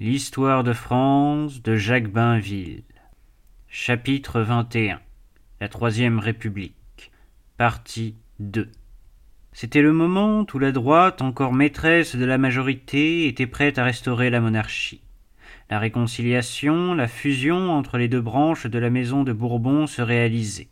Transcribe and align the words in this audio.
L'histoire 0.00 0.64
de 0.64 0.72
France 0.72 1.62
de 1.62 1.76
Jacques 1.76 2.10
Bainville. 2.10 2.82
Chapitre 3.68 4.40
21 4.40 4.98
La 5.60 5.68
Troisième 5.68 6.18
République. 6.18 7.12
Partie 7.58 8.16
2 8.40 8.72
C'était 9.52 9.82
le 9.82 9.92
moment 9.92 10.44
où 10.52 10.58
la 10.58 10.72
droite, 10.72 11.22
encore 11.22 11.52
maîtresse 11.52 12.16
de 12.16 12.24
la 12.24 12.38
majorité, 12.38 13.28
était 13.28 13.46
prête 13.46 13.78
à 13.78 13.84
restaurer 13.84 14.30
la 14.30 14.40
monarchie. 14.40 15.00
La 15.70 15.78
réconciliation, 15.78 16.94
la 16.94 17.06
fusion 17.06 17.70
entre 17.70 17.96
les 17.96 18.08
deux 18.08 18.20
branches 18.20 18.66
de 18.66 18.78
la 18.80 18.90
maison 18.90 19.22
de 19.22 19.32
Bourbon 19.32 19.86
se 19.86 20.02
réalisait. 20.02 20.70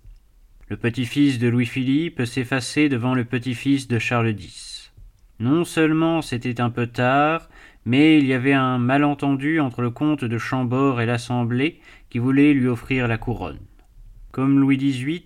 Le 0.67 0.77
petit-fils 0.77 1.39
de 1.39 1.47
Louis-Philippe 1.47 2.25
s'effaçait 2.25 2.89
devant 2.89 3.15
le 3.15 3.25
petit-fils 3.25 3.87
de 3.87 4.01
Charles 4.01 4.31
X. 4.31 4.93
Non 5.39 5.65
seulement 5.65 6.23
c'était 6.23 6.61
un 6.61 6.71
peu 6.71 6.89
tard, 6.89 7.49
mais 7.85 8.19
il 8.19 8.27
y 8.27 8.33
avait 8.33 8.53
un 8.53 8.79
malentendu 8.79 9.61
entre 9.61 9.83
le 9.83 9.91
comte 9.91 10.25
de 10.25 10.39
Chambord 10.39 11.01
et 11.01 11.07
l'Assemblée 11.07 11.81
qui 12.11 12.19
voulait 12.19 12.53
lui 12.53 12.69
offrir 12.69 13.09
la 13.09 13.19
couronne. 13.19 13.59
Comme 14.31 14.61
Louis 14.61 14.77
XVIII, 14.77 15.25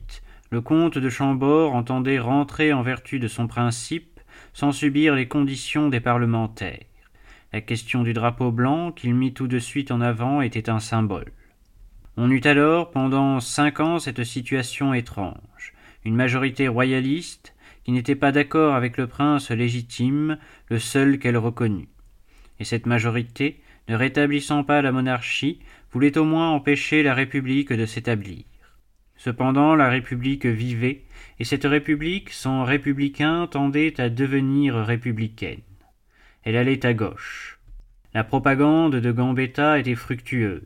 le 0.50 0.60
comte 0.60 0.98
de 0.98 1.10
Chambord 1.10 1.74
entendait 1.74 2.18
rentrer 2.18 2.72
en 2.72 2.82
vertu 2.82 3.18
de 3.18 3.28
son 3.28 3.46
principe 3.46 4.20
sans 4.52 4.72
subir 4.72 5.14
les 5.14 5.28
conditions 5.28 5.88
des 5.88 6.00
parlementaires. 6.00 6.84
La 7.52 7.60
question 7.60 8.02
du 8.02 8.12
drapeau 8.12 8.50
blanc 8.50 8.90
qu'il 8.92 9.14
mit 9.14 9.34
tout 9.34 9.48
de 9.48 9.58
suite 9.58 9.90
en 9.90 10.00
avant 10.00 10.40
était 10.40 10.70
un 10.70 10.80
symbole. 10.80 11.32
On 12.16 12.30
eut 12.30 12.42
alors 12.44 12.90
pendant 12.90 13.40
cinq 13.40 13.80
ans 13.80 13.98
cette 13.98 14.24
situation 14.24 14.94
étrange. 14.94 15.74
Une 16.04 16.16
majorité 16.16 16.68
royaliste 16.68 17.54
qui 17.84 17.92
n'était 17.92 18.16
pas 18.16 18.32
d'accord 18.32 18.74
avec 18.74 18.96
le 18.96 19.06
prince 19.06 19.50
légitime, 19.50 20.38
le 20.68 20.78
seul 20.78 21.18
qu'elle 21.18 21.36
reconnut 21.36 21.88
et 22.60 22.64
cette 22.64 22.86
majorité, 22.86 23.60
ne 23.88 23.94
rétablissant 23.94 24.64
pas 24.64 24.82
la 24.82 24.92
monarchie, 24.92 25.60
voulait 25.92 26.18
au 26.18 26.24
moins 26.24 26.50
empêcher 26.50 27.02
la 27.02 27.14
République 27.14 27.72
de 27.72 27.86
s'établir. 27.86 28.44
Cependant 29.16 29.74
la 29.74 29.88
République 29.88 30.46
vivait, 30.46 31.02
et 31.38 31.44
cette 31.44 31.64
République, 31.64 32.30
sans 32.30 32.64
républicains, 32.64 33.46
tendait 33.46 34.00
à 34.00 34.08
devenir 34.08 34.74
républicaine. 34.74 35.60
Elle 36.42 36.56
allait 36.56 36.84
à 36.84 36.94
gauche. 36.94 37.58
La 38.14 38.24
propagande 38.24 38.96
de 38.96 39.12
Gambetta 39.12 39.78
était 39.78 39.94
fructueuse. 39.94 40.62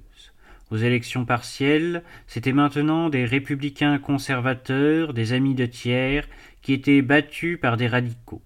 Aux 0.70 0.76
élections 0.76 1.24
partielles, 1.24 2.04
c'étaient 2.28 2.52
maintenant 2.52 3.08
des 3.08 3.24
républicains 3.24 3.98
conservateurs, 3.98 5.14
des 5.14 5.32
amis 5.32 5.54
de 5.54 5.66
Thiers, 5.66 6.22
qui 6.62 6.72
étaient 6.72 7.02
battus 7.02 7.58
par 7.60 7.76
des 7.76 7.88
radicaux. 7.88 8.42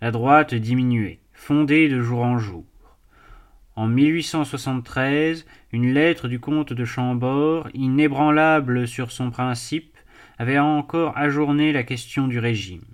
La 0.00 0.12
droite 0.12 0.54
diminuait 0.54 1.18
fondée 1.38 1.88
de 1.88 2.02
jour 2.02 2.24
en 2.24 2.36
jour. 2.36 2.66
En 3.76 3.86
1873, 3.86 5.46
une 5.72 5.94
lettre 5.94 6.28
du 6.28 6.40
comte 6.40 6.72
de 6.72 6.84
Chambord, 6.84 7.68
inébranlable 7.72 8.86
sur 8.88 9.12
son 9.12 9.30
principe, 9.30 9.96
avait 10.38 10.58
encore 10.58 11.16
ajourné 11.16 11.72
la 11.72 11.84
question 11.84 12.26
du 12.26 12.38
régime. 12.38 12.84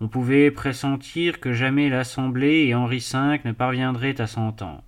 On 0.00 0.08
pouvait 0.08 0.50
pressentir 0.50 1.40
que 1.40 1.52
jamais 1.52 1.90
l'Assemblée 1.90 2.66
et 2.66 2.74
Henri 2.74 2.98
V 3.12 3.40
ne 3.44 3.52
parviendraient 3.52 4.20
à 4.20 4.26
s'entendre. 4.26 4.84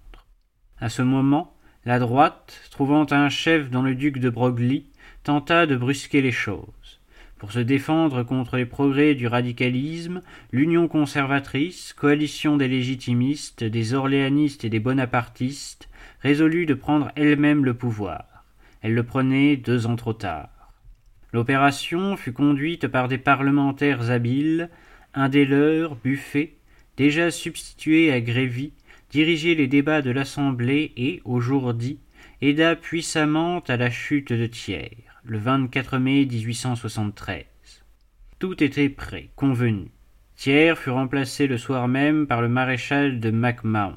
À 0.81 0.89
ce 0.89 1.03
moment, 1.03 1.55
la 1.85 1.99
droite, 1.99 2.63
trouvant 2.71 3.07
un 3.11 3.29
chef 3.29 3.71
dans 3.71 3.83
le 3.83 3.97
duc 3.97 4.19
de 4.19 4.31
Broglie, 4.31 4.87
tenta 5.25 5.67
de 5.67 5.77
brusquer 5.77 6.23
les 6.23 6.33
choses. 6.33 6.65
Pour 7.45 7.53
se 7.53 7.61
défendre 7.61 8.23
contre 8.23 8.57
les 8.57 8.65
progrès 8.65 9.15
du 9.15 9.27
radicalisme, 9.27 10.23
l'Union 10.51 10.89
conservatrice, 10.89 11.93
coalition 11.93 12.57
des 12.57 12.69
légitimistes, 12.69 13.65
des 13.65 13.93
orléanistes 13.93 14.65
et 14.65 14.71
des 14.71 14.81
bonapartistes, 14.81 15.91
résolut 16.21 16.65
de 16.65 16.73
prendre 16.73 17.13
elle-même 17.17 17.67
le 17.67 17.75
pouvoir. 17.75 18.47
Elle 18.81 18.95
le 18.95 19.03
prenait 19.03 19.59
deux 19.59 19.87
ans 19.87 19.97
trop 19.97 20.15
tard. 20.15 20.73
L'opération 21.35 22.17
fut 22.17 22.33
conduite 22.33 22.89
par 22.89 23.09
des 23.09 23.19
parlementaires 23.19 24.11
habiles, 24.11 24.71
un 25.13 25.29
des 25.29 25.45
leurs, 25.45 25.97
Buffet, 25.97 26.55
déjà 26.97 27.31
substitué 27.31 28.11
à 28.11 28.23
Grévy, 28.23 28.73
dirigeait 29.11 29.55
les 29.55 29.67
débats 29.67 30.01
de 30.01 30.11
l'Assemblée 30.11 30.95
et, 30.97 31.21
au 31.27 31.41
jour 31.41 31.75
dit, 31.75 31.99
aida 32.41 32.75
puissamment 32.75 33.59
à 33.69 33.77
la 33.77 33.91
chute 33.91 34.33
de 34.33 34.47
Thiers 34.47 35.05
le 35.27 35.39
24 35.39 35.97
mai 35.97 36.27
1873. 36.27 37.45
Tout 38.39 38.63
était 38.63 38.91
prêt, 38.91 39.31
convenu. 39.37 39.91
Thiers 40.37 40.75
fut 40.77 40.91
remplacé 40.91 41.47
le 41.47 41.57
soir 41.57 41.89
même 41.89 42.27
par 42.27 42.43
le 42.43 42.49
maréchal 42.49 43.21
de 43.21 43.31
MacMahon. 43.31 43.97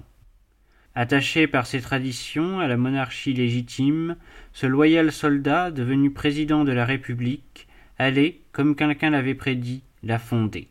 Attaché 0.95 1.47
par 1.47 1.67
ses 1.67 1.81
traditions 1.81 2.61
à 2.61 2.67
la 2.67 2.77
monarchie 2.77 3.33
légitime, 3.33 4.15
ce 4.53 4.67
loyal 4.67 5.11
soldat, 5.11 5.69
devenu 5.69 6.11
président 6.11 6.63
de 6.63 6.71
la 6.71 6.85
République, 6.85 7.67
allait, 7.99 8.39
comme 8.53 8.75
quelqu'un 8.75 9.09
l'avait 9.09 9.35
prédit, 9.35 9.83
la 10.03 10.19
fonder. 10.19 10.69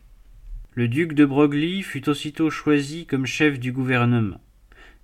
Le 0.73 0.89
duc 0.89 1.13
de 1.13 1.27
Broglie 1.27 1.83
fut 1.83 2.09
aussitôt 2.09 2.49
choisi 2.49 3.05
comme 3.05 3.27
chef 3.27 3.61
du 3.61 3.73
gouvernement. 3.73 4.41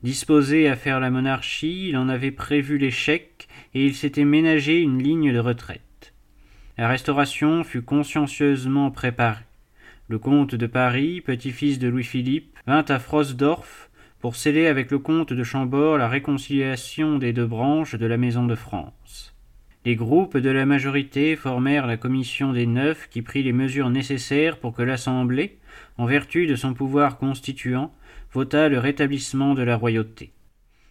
Disposé 0.02 0.66
à 0.66 0.76
faire 0.76 0.98
la 0.98 1.10
monarchie, 1.10 1.88
il 1.90 1.96
en 1.96 2.08
avait 2.08 2.32
prévu 2.32 2.78
l'échec 2.78 3.31
et 3.74 3.86
il 3.86 3.94
s'était 3.94 4.24
ménagé 4.24 4.80
une 4.80 5.02
ligne 5.02 5.32
de 5.32 5.38
retraite. 5.38 6.12
La 6.78 6.88
restauration 6.88 7.64
fut 7.64 7.82
consciencieusement 7.82 8.90
préparée. 8.90 9.44
Le 10.08 10.18
comte 10.18 10.54
de 10.54 10.66
Paris, 10.66 11.20
petit-fils 11.20 11.78
de 11.78 11.88
Louis-Philippe, 11.88 12.58
vint 12.66 12.84
à 12.88 12.98
Frosdorf 12.98 13.90
pour 14.20 14.36
sceller 14.36 14.66
avec 14.66 14.90
le 14.90 14.98
comte 14.98 15.32
de 15.32 15.42
Chambord 15.42 15.98
la 15.98 16.08
réconciliation 16.08 17.18
des 17.18 17.32
deux 17.32 17.46
branches 17.46 17.94
de 17.94 18.06
la 18.06 18.16
Maison 18.16 18.46
de 18.46 18.54
France. 18.54 19.34
Les 19.84 19.96
groupes 19.96 20.36
de 20.36 20.50
la 20.50 20.64
majorité 20.64 21.34
formèrent 21.34 21.88
la 21.88 21.96
commission 21.96 22.52
des 22.52 22.66
neuf 22.66 23.08
qui 23.10 23.20
prit 23.20 23.42
les 23.42 23.52
mesures 23.52 23.90
nécessaires 23.90 24.58
pour 24.58 24.74
que 24.74 24.82
l'Assemblée, 24.82 25.58
en 25.98 26.06
vertu 26.06 26.46
de 26.46 26.54
son 26.54 26.72
pouvoir 26.72 27.18
constituant, 27.18 27.92
vota 28.32 28.68
le 28.68 28.78
rétablissement 28.78 29.54
de 29.54 29.62
la 29.62 29.76
royauté. 29.76 30.32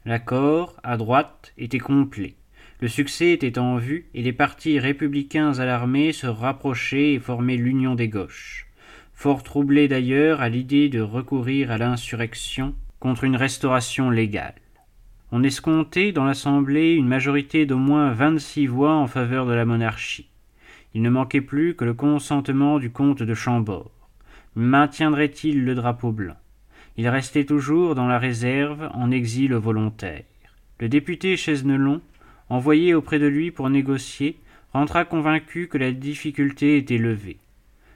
L'accord, 0.03 0.75
à 0.84 0.97
droite, 0.97 1.53
était 1.58 1.80
complet. 1.80 2.36
Le 2.81 2.88
succès 2.88 3.30
était 3.30 3.59
en 3.59 3.78
vue, 3.78 4.08
et 4.16 4.24
les 4.24 4.34
partis 4.34 4.80
républicains 4.80 5.59
à 5.59 5.66
l'armée 5.66 6.14
se 6.14 6.25
rapprochaient 6.25 7.14
et 7.14 7.19
formaient 7.19 7.56
l'union 7.56 7.94
des 7.94 8.08
gauches. 8.08 8.66
Fort 9.14 9.44
troublés 9.44 9.88
d'ailleurs 9.88 10.42
à 10.42 10.50
l'idée 10.50 10.90
de 10.90 11.00
recourir 11.00 11.70
à 11.70 11.78
l'insurrection 11.78 12.74
contre 13.00 13.24
une 13.24 13.36
restauration 13.36 14.09
légale. 14.09 14.56
On 15.31 15.44
escomptait 15.44 16.12
dans 16.12 16.25
l'Assemblée 16.25 16.96
une 16.96 17.08
majorité 17.08 17.68
d'au 17.68 17.78
moins 17.78 18.14
vingt-six 18.14 18.66
voix 18.66 18.96
en 18.96 19.06
faveur 19.06 19.46
de 19.46 19.53
la 19.53 19.64
monarchie. 19.64 20.28
Il 20.96 21.03
ne 21.03 21.09
manquait 21.12 21.40
plus 21.40 21.75
que 21.75 21.86
le 21.86 21.94
consentement 21.94 22.80
du 22.80 22.90
comte 22.90 23.22
de 23.22 23.34
Chambord. 23.36 23.91
Maintiendrait-il 24.56 25.66
le 25.66 25.75
drapeau 25.75 26.12
blanc? 26.12 26.36
Il 26.97 27.08
restait 27.08 27.46
toujours 27.46 27.94
dans 27.94 28.08
la 28.08 28.18
réserve, 28.18 28.90
en 28.96 29.12
exil 29.12 29.53
volontaire. 29.53 30.24
Le 30.80 30.90
député 30.90 31.38
Chesnelon, 31.38 32.02
envoyé 32.52 32.94
auprès 32.94 33.18
de 33.18 33.28
lui 33.28 33.50
pour 33.50 33.70
négocier, 33.70 34.38
rentra 34.74 35.06
convaincu 35.06 35.68
que 35.68 35.78
la 35.78 35.94
difficulté 35.94 36.76
était 36.76 36.98
levée. 36.98 37.38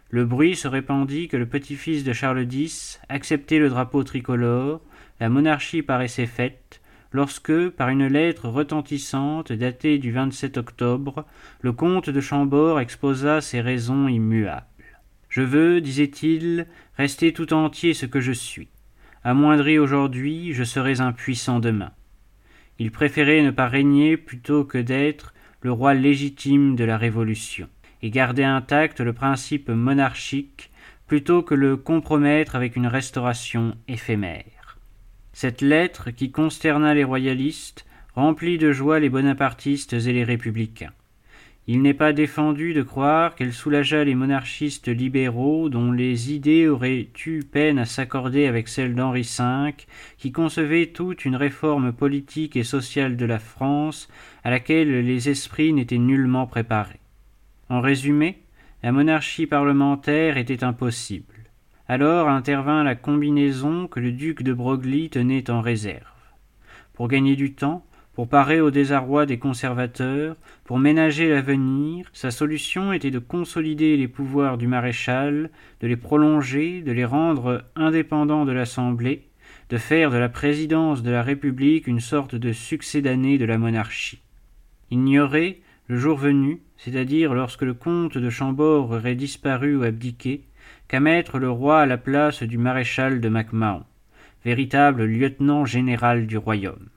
Le 0.10 0.24
bruit 0.24 0.56
se 0.56 0.70
répandit 0.70 1.28
que 1.28 1.36
le 1.36 1.46
petit-fils 1.46 2.06
de 2.06 2.14
Charles 2.14 2.48
X 2.50 3.02
acceptait 3.10 3.60
le 3.60 3.68
drapeau 3.68 4.04
tricolore, 4.06 4.80
la 5.20 5.28
monarchie 5.28 5.82
paraissait 5.82 6.26
faite, 6.26 6.82
lorsque, 7.12 7.70
par 7.70 7.90
une 7.90 8.08
lettre 8.08 8.48
retentissante 8.48 9.52
datée 9.52 9.98
du 9.98 10.14
27 10.14 10.58
octobre, 10.58 11.26
le 11.60 11.74
comte 11.74 12.10
de 12.10 12.22
Chambord 12.22 12.80
exposa 12.80 13.42
ses 13.42 13.60
raisons 13.60 14.08
immuables. 14.08 14.66
Je 15.28 15.42
veux, 15.42 15.82
disait-il, 15.82 16.66
rester 16.98 17.34
tout 17.34 17.52
entier 17.52 17.94
ce 17.94 18.06
que 18.06 18.22
je 18.22 18.32
suis. 18.32 18.70
Amoindri 19.26 19.80
aujourd'hui, 19.80 20.54
je 20.54 20.64
serais 20.64 21.02
impuissant 21.02 21.60
demain. 21.60 21.92
Il 22.80 22.92
préférait 22.92 23.42
ne 23.42 23.52
pas 23.52 23.68
régner 23.68 24.18
plutôt 24.18 24.66
que 24.66 24.78
d'être 24.78 25.34
le 25.62 25.72
roi 25.72 25.94
légitime 25.94 26.76
de 26.76 26.84
la 26.84 26.98
Révolution, 26.98 27.70
et 28.02 28.10
garder 28.10 28.44
intact 28.44 29.00
le 29.00 29.14
principe 29.14 29.70
monarchique 29.70 30.72
plutôt 31.08 31.42
que 31.44 31.56
le 31.56 31.78
compromettre 31.78 32.56
avec 32.56 32.76
une 32.76 32.88
restauration 32.88 33.76
éphémère. 33.88 34.78
Cette 35.34 35.62
lettre, 35.62 36.12
qui 36.12 36.32
consterna 36.32 36.94
les 36.94 37.04
royalistes, 37.04 37.86
remplit 38.14 38.58
de 38.58 38.72
joie 38.72 39.00
les 39.00 39.10
bonapartistes 39.10 39.94
et 39.94 40.14
les 40.14 40.24
républicains. 40.24 40.94
Il 41.68 41.82
n'est 41.82 41.96
pas 41.96 42.14
défendu 42.14 42.74
de 42.76 42.84
croire 42.84 43.34
qu'elle 43.34 43.52
soulageât 43.52 44.04
les 44.04 44.14
monarchistes 44.14 44.88
libéraux 44.88 45.68
dont 45.68 45.92
les 45.92 46.32
idées 46.32 46.68
auraient 46.68 47.08
eu 47.26 47.40
peine 47.40 47.80
à 47.80 47.86
s'accorder 47.86 48.46
avec 48.46 48.68
celles 48.68 48.94
d'Henri 48.94 49.24
V, 49.24 49.74
qui 50.18 50.32
concevait 50.32 50.88
toute 50.88 51.26
une 51.26 51.36
réforme 51.36 51.92
politique 51.92 52.56
et 52.56 52.64
sociale 52.64 53.18
de 53.18 53.26
la 53.26 53.40
France 53.40 54.08
à 54.44 54.52
laquelle 54.52 55.04
les 55.04 55.30
esprits 55.30 55.74
n'étaient 55.74 55.98
nullement 55.98 56.46
préparés. 56.46 57.00
En 57.70 57.82
résumé, 57.82 58.44
la 58.84 58.92
monarchie 58.92 59.48
parlementaire 59.48 60.38
était 60.38 60.64
impossible. 60.64 61.34
Alors 61.88 62.30
intervint 62.30 62.84
la 62.84 62.94
combinaison 62.94 63.88
que 63.88 64.00
le 64.00 64.12
duc 64.12 64.44
de 64.44 64.54
Broglie 64.54 65.10
tenait 65.10 65.50
en 65.50 65.62
réserve. 65.62 66.06
pour 66.94 67.08
gagner 67.08 67.36
du 67.36 67.54
temps, 67.54 67.84
pour 68.16 68.30
parer 68.30 68.62
au 68.62 68.72
désarroi 68.72 69.26
des 69.26 69.38
conservateurs, 69.38 70.38
pour 70.64 70.80
ménager 70.80 71.30
l'avenir, 71.30 72.08
sa 72.14 72.32
solution 72.32 72.94
était 72.94 73.12
de 73.12 73.20
consolider 73.20 73.98
les 73.98 74.08
pouvoirs 74.08 74.58
du 74.58 74.68
maréchal, 74.68 75.50
de 75.82 75.88
les 75.88 75.98
prolonger, 75.98 76.82
de 76.82 76.94
les 76.94 77.04
rendre 77.04 77.66
indépendants 77.76 78.46
de 78.46 78.54
l'Assemblée, 78.54 79.28
de 79.70 79.78
faire 79.78 80.12
de 80.12 80.18
la 80.18 80.30
présidence 80.30 81.04
de 81.04 81.12
la 81.12 81.24
République 81.24 81.88
une 81.88 82.00
sorte 82.00 82.36
de 82.36 82.54
succédané 82.54 83.38
de 83.38 83.46
la 83.46 83.58
monarchie. 83.58 84.22
Il 84.92 85.04
le 85.88 85.98
jour 85.98 86.18
venu, 86.18 86.62
c'est-à-dire 86.78 87.34
lorsque 87.34 87.64
le 87.64 87.74
comte 87.74 88.18
de 88.18 88.30
Chambord 88.30 88.92
aurait 88.92 89.16
disparu 89.16 89.76
ou 89.76 89.84
abdiqué, 89.84 90.44
qu'à 90.88 91.02
mettre 91.02 91.38
le 91.38 91.50
roi 91.50 91.82
à 91.82 91.86
la 91.86 91.98
place 91.98 92.44
du 92.44 92.58
maréchal 92.58 93.20
de 93.20 93.28
MacMahon, 93.28 93.84
véritable 94.46 95.04
lieutenant 95.04 95.66
général 95.66 96.28
du 96.28 96.38
royaume. 96.38 96.88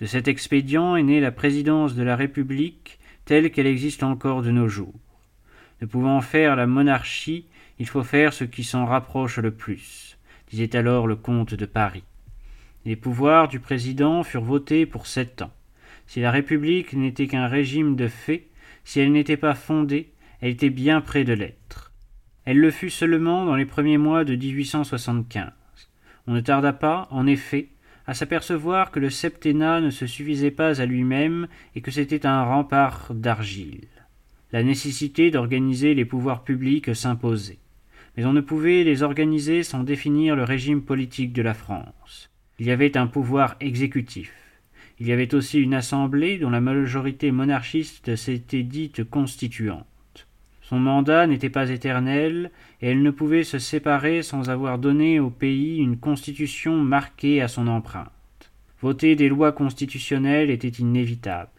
De 0.00 0.06
cet 0.06 0.28
expédient 0.28 0.96
est 0.96 1.02
née 1.02 1.20
la 1.20 1.30
présidence 1.30 1.94
de 1.94 2.02
la 2.02 2.16
République 2.16 2.98
telle 3.26 3.50
qu'elle 3.50 3.66
existe 3.66 4.02
encore 4.02 4.42
de 4.42 4.50
nos 4.50 4.66
jours. 4.66 4.94
Ne 5.82 5.86
pouvant 5.86 6.22
faire 6.22 6.56
la 6.56 6.66
monarchie, 6.66 7.44
il 7.78 7.86
faut 7.86 8.02
faire 8.02 8.32
ce 8.32 8.44
qui 8.44 8.64
s'en 8.64 8.86
rapproche 8.86 9.38
le 9.38 9.50
plus, 9.50 10.16
disait 10.50 10.74
alors 10.74 11.06
le 11.06 11.16
comte 11.16 11.54
de 11.54 11.66
Paris. 11.66 12.04
Les 12.86 12.96
pouvoirs 12.96 13.48
du 13.48 13.60
président 13.60 14.22
furent 14.22 14.42
votés 14.42 14.86
pour 14.86 15.06
sept 15.06 15.42
ans. 15.42 15.52
Si 16.06 16.20
la 16.20 16.30
République 16.30 16.94
n'était 16.94 17.26
qu'un 17.26 17.46
régime 17.46 17.94
de 17.94 18.08
fait, 18.08 18.48
si 18.84 19.00
elle 19.00 19.12
n'était 19.12 19.36
pas 19.36 19.54
fondée, 19.54 20.12
elle 20.40 20.50
était 20.50 20.70
bien 20.70 21.02
près 21.02 21.24
de 21.24 21.34
l'être. 21.34 21.92
Elle 22.46 22.58
le 22.58 22.70
fut 22.70 22.90
seulement 22.90 23.44
dans 23.44 23.54
les 23.54 23.66
premiers 23.66 23.98
mois 23.98 24.24
de 24.24 24.34
1875. 24.34 25.52
On 26.26 26.32
ne 26.32 26.40
tarda 26.40 26.72
pas, 26.72 27.06
en 27.10 27.26
effet, 27.26 27.68
à 28.10 28.14
s'apercevoir 28.14 28.90
que 28.90 28.98
le 28.98 29.08
septennat 29.08 29.80
ne 29.80 29.90
se 29.90 30.04
suffisait 30.04 30.50
pas 30.50 30.80
à 30.80 30.84
lui-même 30.84 31.46
et 31.76 31.80
que 31.80 31.92
c'était 31.92 32.26
un 32.26 32.42
rempart 32.42 33.14
d'argile. 33.14 33.86
La 34.50 34.64
nécessité 34.64 35.30
d'organiser 35.30 35.94
les 35.94 36.04
pouvoirs 36.04 36.42
publics 36.42 36.92
s'imposait. 36.92 37.60
Mais 38.16 38.24
on 38.24 38.32
ne 38.32 38.40
pouvait 38.40 38.82
les 38.82 39.04
organiser 39.04 39.62
sans 39.62 39.84
définir 39.84 40.34
le 40.34 40.42
régime 40.42 40.82
politique 40.82 41.32
de 41.32 41.42
la 41.42 41.54
France. 41.54 42.30
Il 42.58 42.66
y 42.66 42.72
avait 42.72 42.96
un 42.96 43.06
pouvoir 43.06 43.54
exécutif. 43.60 44.32
Il 44.98 45.06
y 45.06 45.12
avait 45.12 45.32
aussi 45.32 45.60
une 45.60 45.74
assemblée 45.74 46.38
dont 46.38 46.50
la 46.50 46.60
majorité 46.60 47.30
monarchiste 47.30 48.16
s'était 48.16 48.64
dite 48.64 49.04
constituante. 49.04 49.86
Son 50.62 50.80
mandat 50.80 51.28
n'était 51.28 51.48
pas 51.48 51.70
éternel, 51.70 52.50
elle 52.80 53.02
ne 53.02 53.10
pouvait 53.10 53.44
se 53.44 53.58
séparer 53.58 54.22
sans 54.22 54.48
avoir 54.48 54.78
donné 54.78 55.20
au 55.20 55.30
pays 55.30 55.78
une 55.78 55.98
constitution 55.98 56.76
marquée 56.76 57.42
à 57.42 57.48
son 57.48 57.66
empreinte. 57.68 58.10
Voter 58.80 59.16
des 59.16 59.28
lois 59.28 59.52
constitutionnelles 59.52 60.50
était 60.50 60.68
inévitable. 60.68 61.50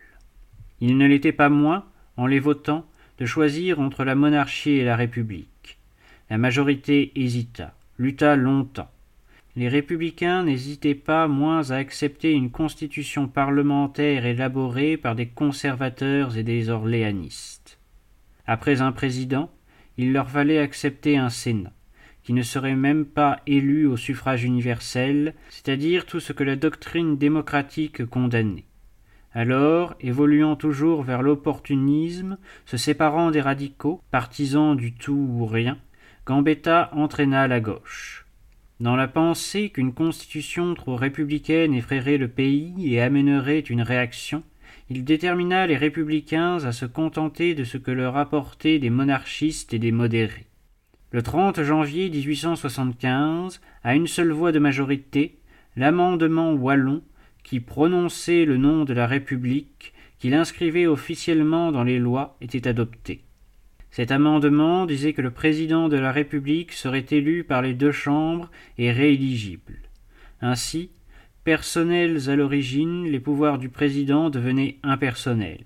Il 0.80 0.98
ne 0.98 1.06
l'était 1.06 1.32
pas 1.32 1.50
moins, 1.50 1.86
en 2.18 2.26
les 2.26 2.40
votant, 2.40 2.86
de 3.20 3.26
choisir 3.28 3.80
entre 3.80 4.04
la 4.04 4.16
monarchie 4.16 4.72
et 4.72 4.84
la 4.84 4.96
République. 4.96 5.78
La 6.32 6.40
majorité 6.40 7.12
hésita, 7.16 7.76
lutta 8.00 8.36
longtemps. 8.36 8.90
Les 9.56 9.68
républicains 9.68 10.44
n'hésitaient 10.44 10.96
pas 10.96 11.28
moins 11.28 11.70
à 11.70 11.76
accepter 11.76 12.32
une 12.32 12.50
constitution 12.50 13.28
parlementaire 13.28 14.26
élaborée 14.26 14.98
par 14.98 15.14
des 15.14 15.28
conservateurs 15.28 16.38
et 16.38 16.44
des 16.44 16.70
orléanistes. 16.70 17.78
Après 18.48 18.82
un 18.82 18.92
président, 18.92 19.52
il 20.02 20.14
leur 20.14 20.30
fallait 20.30 20.58
accepter 20.58 21.16
un 21.16 21.30
Sénat, 21.30 21.74
qui 22.24 22.34
ne 22.34 22.42
serait 22.42 22.76
même 22.76 23.06
pas 23.06 23.40
élu 23.46 23.86
au 23.86 23.98
suffrage 23.98 24.44
universel, 24.44 25.36
c'est-à-dire 25.50 26.08
tout 26.08 26.20
ce 26.20 26.34
que 26.34 26.44
la 26.44 26.56
doctrine 26.56 27.18
démocratique 27.18 28.06
condamnait. 28.06 28.66
Alors, 29.34 29.94
évoluant 30.02 30.56
toujours 30.56 31.04
vers 31.04 31.22
l'opportunisme, 31.22 32.38
se 32.66 32.78
séparant 32.78 33.32
des 33.32 33.42
radicaux, 33.42 34.02
partisans 34.10 34.76
du 34.76 34.94
tout 34.94 35.28
ou 35.38 35.46
rien, 35.46 35.78
Gambetta 36.26 36.90
entraîna 36.94 37.48
la 37.48 37.60
gauche. 37.60 38.26
Dans 38.80 38.96
la 38.96 39.08
pensée 39.08 39.70
qu'une 39.70 39.94
constitution 39.94 40.74
trop 40.74 40.96
républicaine 40.96 41.76
effraierait 41.76 42.18
le 42.18 42.28
pays 42.28 42.74
et 42.94 43.00
amènerait 43.00 43.60
une 43.60 43.84
réaction, 43.84 44.42
il 44.94 45.06
détermina 45.06 45.68
les 45.68 45.78
républicains 45.78 46.66
à 46.66 46.74
se 46.74 46.86
contenter 46.86 47.56
de 47.56 47.64
ce 47.64 47.78
que 47.78 47.92
leur 47.92 48.18
apportaient 48.18 48.78
des 48.78 48.90
monarchistes 48.90 49.74
et 49.74 49.80
des 49.80 49.94
modérés. 49.94 50.48
Le 51.12 51.22
30 51.22 51.64
janvier 51.64 52.10
1875, 52.10 53.62
à 53.86 53.96
une 53.96 54.08
seule 54.08 54.34
voix 54.34 54.52
de 54.52 54.60
majorité, 54.60 55.38
l'amendement 55.78 56.52
wallon, 56.52 57.02
qui 57.42 57.62
prononçait 57.62 58.44
le 58.44 58.58
nom 58.58 58.84
de 58.84 58.94
la 58.94 59.08
République, 59.08 59.94
qui 60.20 60.30
l'inscrivait 60.30 60.88
officiellement 60.88 61.72
dans 61.72 61.86
les 61.86 61.98
lois, 61.98 62.36
était 62.42 62.68
adopté. 62.68 63.24
Cet 63.92 64.12
amendement 64.12 64.86
disait 64.86 65.14
que 65.14 65.22
le 65.22 65.32
président 65.32 65.88
de 65.88 65.98
la 65.98 66.12
République 66.12 66.74
serait 66.74 67.06
élu 67.12 67.46
par 67.46 67.62
les 67.62 67.74
deux 67.74 67.94
chambres 67.94 68.52
et 68.78 68.92
rééligible. 68.92 69.80
Ainsi, 70.42 70.92
Personnels 71.44 72.30
à 72.30 72.36
l'origine, 72.36 73.06
les 73.06 73.20
pouvoirs 73.20 73.58
du 73.58 73.68
président 73.68 74.30
devenaient 74.30 74.78
impersonnels. 74.84 75.66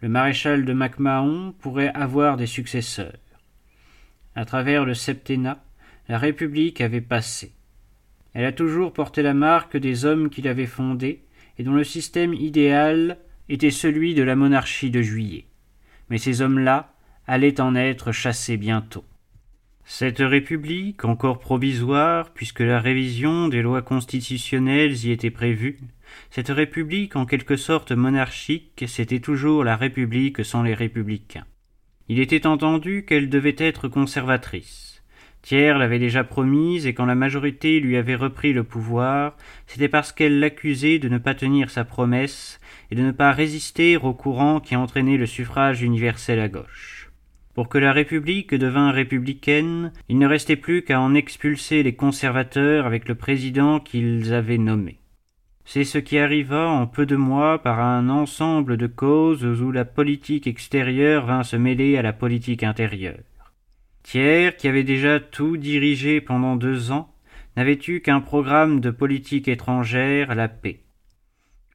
Le 0.00 0.08
maréchal 0.08 0.64
de 0.64 0.72
MacMahon 0.72 1.54
pourrait 1.58 1.92
avoir 1.92 2.36
des 2.36 2.46
successeurs. 2.46 3.18
À 4.36 4.44
travers 4.44 4.84
le 4.84 4.94
septennat, 4.94 5.60
la 6.08 6.18
République 6.18 6.80
avait 6.80 7.00
passé. 7.00 7.50
Elle 8.32 8.44
a 8.44 8.52
toujours 8.52 8.92
porté 8.92 9.22
la 9.22 9.34
marque 9.34 9.76
des 9.76 10.04
hommes 10.04 10.30
qui 10.30 10.40
l'avaient 10.40 10.66
fondée 10.66 11.24
et 11.58 11.64
dont 11.64 11.74
le 11.74 11.84
système 11.84 12.32
idéal 12.32 13.18
était 13.48 13.72
celui 13.72 14.14
de 14.14 14.22
la 14.22 14.36
monarchie 14.36 14.92
de 14.92 15.02
juillet. 15.02 15.46
Mais 16.10 16.18
ces 16.18 16.42
hommes-là 16.42 16.94
allaient 17.26 17.60
en 17.60 17.74
être 17.74 18.12
chassés 18.12 18.56
bientôt. 18.56 19.04
Cette 19.84 20.20
république, 20.20 21.04
encore 21.04 21.38
provisoire, 21.38 22.30
puisque 22.32 22.60
la 22.60 22.80
révision 22.80 23.48
des 23.48 23.62
lois 23.62 23.82
constitutionnelles 23.82 25.04
y 25.04 25.10
était 25.10 25.30
prévue, 25.30 25.78
cette 26.30 26.48
république 26.48 27.16
en 27.16 27.26
quelque 27.26 27.56
sorte 27.56 27.92
monarchique, 27.92 28.84
c'était 28.86 29.20
toujours 29.20 29.64
la 29.64 29.76
république 29.76 30.44
sans 30.44 30.62
les 30.62 30.74
républicains. 30.74 31.46
Il 32.08 32.20
était 32.20 32.46
entendu 32.46 33.04
qu'elle 33.04 33.28
devait 33.28 33.56
être 33.58 33.88
conservatrice. 33.88 35.02
Thiers 35.42 35.74
l'avait 35.74 35.98
déjà 35.98 36.22
promise, 36.22 36.86
et 36.86 36.94
quand 36.94 37.06
la 37.06 37.16
majorité 37.16 37.80
lui 37.80 37.96
avait 37.96 38.14
repris 38.14 38.52
le 38.52 38.62
pouvoir, 38.62 39.36
c'était 39.66 39.88
parce 39.88 40.12
qu'elle 40.12 40.38
l'accusait 40.38 41.00
de 41.00 41.08
ne 41.08 41.18
pas 41.18 41.34
tenir 41.34 41.70
sa 41.70 41.84
promesse 41.84 42.60
et 42.92 42.94
de 42.94 43.02
ne 43.02 43.10
pas 43.10 43.32
résister 43.32 43.96
au 43.96 44.14
courant 44.14 44.60
qui 44.60 44.76
entraînait 44.76 45.16
le 45.16 45.26
suffrage 45.26 45.82
universel 45.82 46.38
à 46.38 46.48
gauche. 46.48 47.11
Pour 47.54 47.68
que 47.68 47.78
la 47.78 47.92
République 47.92 48.54
devînt 48.54 48.92
républicaine, 48.92 49.92
il 50.08 50.18
ne 50.18 50.26
restait 50.26 50.56
plus 50.56 50.82
qu'à 50.82 51.00
en 51.00 51.14
expulser 51.14 51.82
les 51.82 51.94
conservateurs 51.94 52.86
avec 52.86 53.08
le 53.08 53.14
président 53.14 53.78
qu'ils 53.78 54.32
avaient 54.32 54.58
nommé. 54.58 54.98
C'est 55.64 55.84
ce 55.84 55.98
qui 55.98 56.18
arriva 56.18 56.68
en 56.68 56.86
peu 56.86 57.06
de 57.06 57.16
mois 57.16 57.62
par 57.62 57.80
un 57.80 58.08
ensemble 58.08 58.76
de 58.76 58.86
causes 58.86 59.44
où 59.44 59.70
la 59.70 59.84
politique 59.84 60.46
extérieure 60.46 61.26
vint 61.26 61.42
se 61.42 61.56
mêler 61.56 61.96
à 61.98 62.02
la 62.02 62.12
politique 62.12 62.62
intérieure. 62.62 63.20
Thiers, 64.02 64.56
qui 64.56 64.66
avait 64.66 64.82
déjà 64.82 65.20
tout 65.20 65.56
dirigé 65.56 66.20
pendant 66.20 66.56
deux 66.56 66.90
ans, 66.90 67.14
n'avait 67.56 67.78
eu 67.86 68.00
qu'un 68.00 68.20
programme 68.20 68.80
de 68.80 68.90
politique 68.90 69.46
étrangère, 69.46 70.34
la 70.34 70.48
paix. 70.48 70.80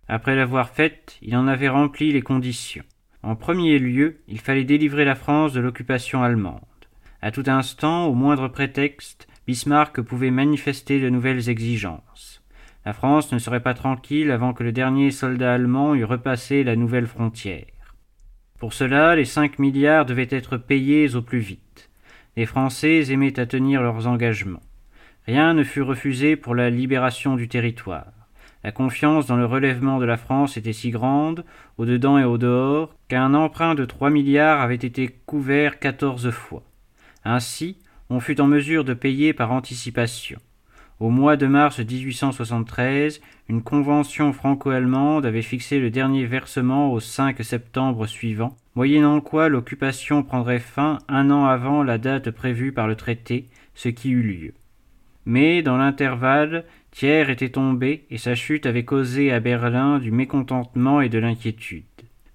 Après 0.08 0.36
l'avoir 0.36 0.70
faite, 0.70 1.18
il 1.22 1.36
en 1.36 1.48
avait 1.48 1.70
rempli 1.70 2.12
les 2.12 2.22
conditions. 2.22 2.84
En 3.28 3.36
premier 3.36 3.78
lieu, 3.78 4.22
il 4.30 4.40
fallait 4.40 4.64
délivrer 4.64 5.04
la 5.04 5.14
France 5.14 5.52
de 5.52 5.60
l'occupation 5.60 6.24
allemande. 6.24 6.62
À 7.22 7.30
tout 7.30 7.44
instant, 7.48 8.06
au 8.06 8.14
moindre 8.14 8.48
prétexte, 8.48 9.28
Bismarck 9.46 10.00
pouvait 10.00 10.32
manifester 10.32 11.02
de 11.02 11.10
nouvelles 11.10 11.50
exigences. 11.50 12.42
La 12.86 12.94
France 12.94 13.34
ne 13.34 13.38
serait 13.38 13.60
pas 13.60 13.74
tranquille 13.74 14.32
avant 14.32 14.54
que 14.54 14.64
le 14.64 14.72
dernier 14.72 15.12
soldat 15.12 15.54
allemand 15.54 15.94
eût 15.94 16.06
repassé 16.06 16.64
la 16.64 16.78
nouvelle 16.78 17.06
frontière. 17.06 17.66
Pour 18.60 18.72
cela, 18.72 19.18
les 19.18 19.26
cinq 19.26 19.60
milliards 19.60 20.06
devaient 20.06 20.30
être 20.30 20.56
payés 20.56 21.14
au 21.14 21.22
plus 21.22 21.40
vite. 21.40 21.90
Les 22.38 22.46
Français 22.46 23.12
aimaient 23.12 23.42
à 23.42 23.46
tenir 23.46 23.82
leurs 23.82 24.08
engagements. 24.08 24.64
Rien 25.26 25.54
ne 25.54 25.66
fut 25.66 25.82
refusé 25.82 26.38
pour 26.38 26.56
la 26.56 26.70
libération 26.70 27.36
du 27.36 27.50
territoire. 27.50 28.17
La 28.68 28.74
confiance 28.74 29.28
dans 29.28 29.38
le 29.38 29.46
relèvement 29.46 29.98
de 29.98 30.04
la 30.04 30.18
France 30.18 30.58
était 30.58 30.74
si 30.74 30.90
grande, 30.90 31.46
au 31.78 31.86
dedans 31.86 32.18
et 32.18 32.26
au 32.26 32.38
dehors, 32.38 32.94
qu'un 33.08 33.34
emprunt 33.34 33.76
de 33.76 33.86
trois 33.86 34.10
milliards 34.10 34.60
avait 34.60 34.76
été 34.76 35.08
couvert 35.26 35.80
quatorze 35.80 36.32
fois. 36.32 36.64
Ainsi, 37.24 37.78
on 38.10 38.20
fut 38.20 38.42
en 38.42 38.48
mesure 38.48 38.84
de 38.84 38.94
payer 38.94 39.32
par 39.32 39.54
anticipation. 39.54 40.38
Au 41.00 41.10
mois 41.10 41.38
de 41.38 41.48
mars 41.48 41.80
1873, 41.80 43.22
une 43.48 43.64
convention 43.64 44.34
franco-allemande 44.34 45.26
avait 45.26 45.42
fixé 45.44 45.80
le 45.80 45.90
dernier 45.90 46.26
versement 46.26 46.92
au 46.92 47.00
5 47.00 47.42
septembre 47.46 48.06
suivant, 48.06 48.58
moyennant 48.76 49.22
quoi 49.22 49.48
l'occupation 49.48 50.24
prendrait 50.24 50.60
fin 50.60 50.98
un 51.08 51.32
an 51.32 51.46
avant 51.46 51.84
la 51.84 51.98
date 51.98 52.32
prévue 52.32 52.74
par 52.74 52.90
le 52.90 52.98
traité, 52.98 53.48
ce 53.76 53.88
qui 53.88 54.10
eut 54.10 54.24
lieu. 54.24 54.54
Mais, 55.26 55.62
dans 55.62 55.78
l'intervalle, 55.78 56.66
Thiers 56.98 57.30
était 57.30 57.50
tombé 57.50 58.08
et 58.10 58.18
sa 58.18 58.34
chute 58.34 58.66
avait 58.66 58.84
causé 58.84 59.32
à 59.32 59.40
Berlin 59.40 60.00
du 60.00 60.10
mécontentement 60.10 61.00
et 61.00 61.10
de 61.10 61.20
l'inquiétude. 61.20 61.84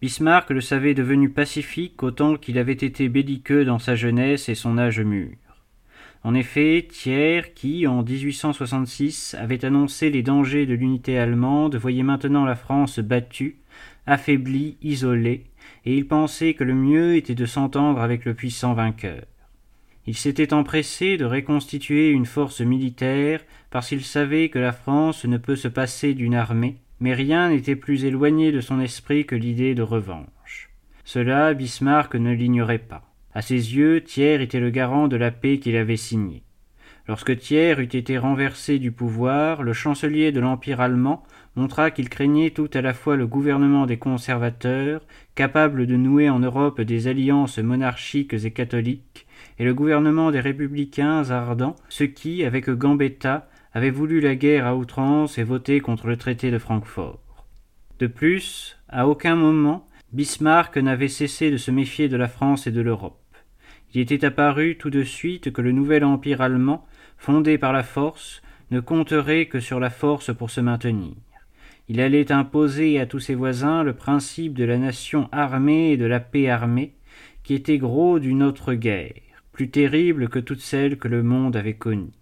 Bismarck 0.00 0.50
le 0.50 0.60
savait 0.60 0.94
devenu 0.94 1.30
pacifique 1.30 2.00
autant 2.04 2.36
qu'il 2.36 2.58
avait 2.58 2.72
été 2.72 3.08
belliqueux 3.08 3.64
dans 3.64 3.80
sa 3.80 3.96
jeunesse 3.96 4.48
et 4.48 4.54
son 4.54 4.78
âge 4.78 5.00
mûr. 5.00 5.32
En 6.22 6.32
effet, 6.34 6.86
Thiers, 6.88 7.52
qui, 7.56 7.88
en 7.88 8.04
1866, 8.04 9.34
avait 9.36 9.64
annoncé 9.64 10.10
les 10.10 10.22
dangers 10.22 10.66
de 10.66 10.74
l'unité 10.74 11.18
allemande, 11.18 11.74
voyait 11.74 12.04
maintenant 12.04 12.44
la 12.44 12.54
France 12.54 13.00
battue, 13.00 13.56
affaiblie, 14.06 14.76
isolée, 14.80 15.42
et 15.84 15.96
il 15.96 16.06
pensait 16.06 16.54
que 16.54 16.62
le 16.62 16.74
mieux 16.74 17.16
était 17.16 17.34
de 17.34 17.46
s'entendre 17.46 18.00
avec 18.00 18.24
le 18.24 18.34
puissant 18.34 18.74
vainqueur. 18.74 19.22
Il 20.06 20.16
s'était 20.16 20.52
empressé 20.52 21.16
de 21.16 21.24
reconstituer 21.24 22.10
une 22.10 22.26
force 22.26 22.60
militaire 22.60 23.40
parce 23.70 23.88
qu'il 23.88 24.04
savait 24.04 24.48
que 24.48 24.58
la 24.58 24.72
France 24.72 25.24
ne 25.24 25.36
peut 25.36 25.56
se 25.56 25.68
passer 25.68 26.14
d'une 26.14 26.34
armée, 26.34 26.76
mais 26.98 27.14
rien 27.14 27.50
n'était 27.50 27.76
plus 27.76 28.04
éloigné 28.04 28.50
de 28.50 28.60
son 28.60 28.80
esprit 28.80 29.26
que 29.26 29.36
l'idée 29.36 29.74
de 29.74 29.82
revanche. 29.82 30.70
Cela, 31.04 31.54
Bismarck 31.54 32.14
ne 32.14 32.32
l'ignorait 32.32 32.78
pas. 32.78 33.12
À 33.34 33.42
ses 33.42 33.76
yeux, 33.76 34.02
Thiers 34.02 34.42
était 34.42 34.60
le 34.60 34.70
garant 34.70 35.08
de 35.08 35.16
la 35.16 35.30
paix 35.30 35.58
qu'il 35.58 35.76
avait 35.76 35.96
signée. 35.96 36.42
Lorsque 37.08 37.36
Thiers 37.36 37.80
eut 37.80 37.96
été 37.96 38.16
renversé 38.16 38.78
du 38.78 38.92
pouvoir, 38.92 39.64
le 39.64 39.72
chancelier 39.72 40.30
de 40.30 40.38
l'Empire 40.38 40.80
allemand 40.80 41.24
montra 41.56 41.90
qu'il 41.90 42.08
craignait 42.08 42.50
tout 42.50 42.70
à 42.74 42.80
la 42.80 42.94
fois 42.94 43.16
le 43.16 43.26
gouvernement 43.26 43.86
des 43.86 43.96
conservateurs, 43.96 45.02
capable 45.34 45.86
de 45.86 45.96
nouer 45.96 46.30
en 46.30 46.38
Europe 46.38 46.80
des 46.80 47.08
alliances 47.08 47.58
monarchiques 47.58 48.34
et 48.34 48.50
catholiques, 48.52 49.26
et 49.58 49.64
le 49.64 49.74
gouvernement 49.74 50.30
des 50.30 50.40
républicains 50.40 51.30
ardents, 51.30 51.76
ceux 51.88 52.06
qui, 52.06 52.44
avec 52.44 52.70
Gambetta, 52.70 53.48
avaient 53.74 53.90
voulu 53.90 54.20
la 54.20 54.36
guerre 54.36 54.66
à 54.66 54.76
outrance 54.76 55.38
et 55.38 55.44
voté 55.44 55.80
contre 55.80 56.06
le 56.06 56.16
traité 56.16 56.50
de 56.50 56.58
Francfort. 56.58 57.20
De 57.98 58.06
plus, 58.06 58.78
à 58.88 59.08
aucun 59.08 59.34
moment, 59.34 59.86
Bismarck 60.12 60.76
n'avait 60.76 61.08
cessé 61.08 61.50
de 61.50 61.56
se 61.56 61.70
méfier 61.70 62.08
de 62.08 62.16
la 62.16 62.28
France 62.28 62.66
et 62.66 62.72
de 62.72 62.80
l'Europe. 62.80 63.18
Il 63.94 64.00
était 64.00 64.24
apparu 64.24 64.76
tout 64.78 64.90
de 64.90 65.04
suite 65.04 65.52
que 65.52 65.60
le 65.60 65.72
nouvel 65.72 66.04
empire 66.04 66.40
allemand, 66.40 66.86
fondé 67.22 67.56
par 67.56 67.72
la 67.72 67.84
force, 67.84 68.42
ne 68.72 68.80
compterait 68.80 69.46
que 69.46 69.60
sur 69.60 69.78
la 69.78 69.90
force 69.90 70.34
pour 70.34 70.50
se 70.50 70.60
maintenir. 70.60 71.14
Il 71.86 72.00
allait 72.00 72.32
imposer 72.32 72.98
à 72.98 73.06
tous 73.06 73.20
ses 73.20 73.36
voisins 73.36 73.84
le 73.84 73.92
principe 73.92 74.54
de 74.54 74.64
la 74.64 74.76
nation 74.76 75.28
armée 75.30 75.92
et 75.92 75.96
de 75.96 76.04
la 76.04 76.18
paix 76.18 76.48
armée, 76.48 76.94
qui 77.44 77.54
était 77.54 77.78
gros 77.78 78.18
d'une 78.18 78.42
autre 78.42 78.74
guerre, 78.74 79.14
plus 79.52 79.70
terrible 79.70 80.28
que 80.28 80.40
toutes 80.40 80.62
celles 80.62 80.98
que 80.98 81.06
le 81.06 81.22
monde 81.22 81.54
avait 81.54 81.74
connues. 81.74 82.18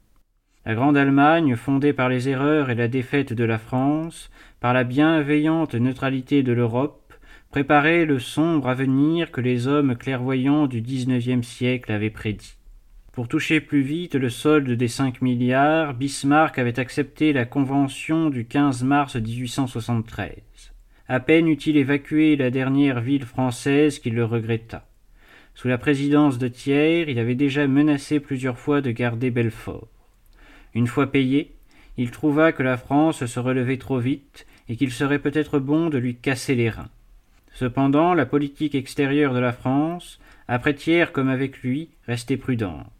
La 0.66 0.74
grande 0.74 0.98
Allemagne, 0.98 1.56
fondée 1.56 1.94
par 1.94 2.10
les 2.10 2.28
erreurs 2.28 2.68
et 2.68 2.74
la 2.74 2.88
défaite 2.88 3.32
de 3.32 3.44
la 3.44 3.58
France, 3.58 4.30
par 4.60 4.74
la 4.74 4.84
bienveillante 4.84 5.74
neutralité 5.74 6.42
de 6.42 6.52
l'Europe, 6.52 7.14
préparait 7.50 8.04
le 8.04 8.18
sombre 8.18 8.68
avenir 8.68 9.30
que 9.30 9.40
les 9.40 9.66
hommes 9.66 9.96
clairvoyants 9.96 10.66
du 10.66 10.82
XIXe 10.82 11.46
siècle 11.46 11.90
avaient 11.90 12.10
prédit. 12.10 12.59
Pour 13.20 13.28
toucher 13.28 13.60
plus 13.60 13.82
vite 13.82 14.14
le 14.14 14.30
solde 14.30 14.70
des 14.70 14.88
cinq 14.88 15.20
milliards, 15.20 15.92
Bismarck 15.92 16.58
avait 16.58 16.80
accepté 16.80 17.34
la 17.34 17.44
convention 17.44 18.30
du 18.30 18.46
15 18.46 18.82
mars 18.82 19.14
1873. 19.14 20.32
À 21.06 21.20
peine 21.20 21.46
eut-il 21.46 21.76
évacué 21.76 22.34
la 22.36 22.50
dernière 22.50 23.02
ville 23.02 23.26
française 23.26 23.98
qu'il 23.98 24.14
le 24.14 24.24
regretta. 24.24 24.88
Sous 25.54 25.68
la 25.68 25.76
présidence 25.76 26.38
de 26.38 26.48
Thiers, 26.48 27.10
il 27.10 27.18
avait 27.18 27.34
déjà 27.34 27.66
menacé 27.66 28.20
plusieurs 28.20 28.56
fois 28.58 28.80
de 28.80 28.90
garder 28.90 29.30
Belfort. 29.30 29.88
Une 30.72 30.86
fois 30.86 31.12
payé, 31.12 31.54
il 31.98 32.10
trouva 32.10 32.52
que 32.52 32.62
la 32.62 32.78
France 32.78 33.26
se 33.26 33.38
relevait 33.38 33.76
trop 33.76 33.98
vite 33.98 34.46
et 34.70 34.76
qu'il 34.76 34.92
serait 34.92 35.18
peut-être 35.18 35.58
bon 35.58 35.90
de 35.90 35.98
lui 35.98 36.14
casser 36.14 36.54
les 36.54 36.70
reins. 36.70 36.88
Cependant, 37.52 38.14
la 38.14 38.24
politique 38.24 38.74
extérieure 38.74 39.34
de 39.34 39.40
la 39.40 39.52
France, 39.52 40.20
après 40.48 40.72
Thiers 40.72 41.12
comme 41.12 41.28
avec 41.28 41.58
lui, 41.58 41.90
restait 42.06 42.38
prudente. 42.38 42.90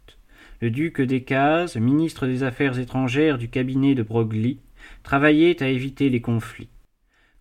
Le 0.61 0.69
duc 0.69 1.01
Decazes, 1.01 1.75
ministre 1.77 2.27
des 2.27 2.43
Affaires 2.43 2.77
étrangères 2.77 3.39
du 3.39 3.49
cabinet 3.49 3.95
de 3.95 4.03
Broglie, 4.03 4.59
travaillait 5.01 5.63
à 5.63 5.67
éviter 5.67 6.07
les 6.09 6.21
conflits. 6.21 6.69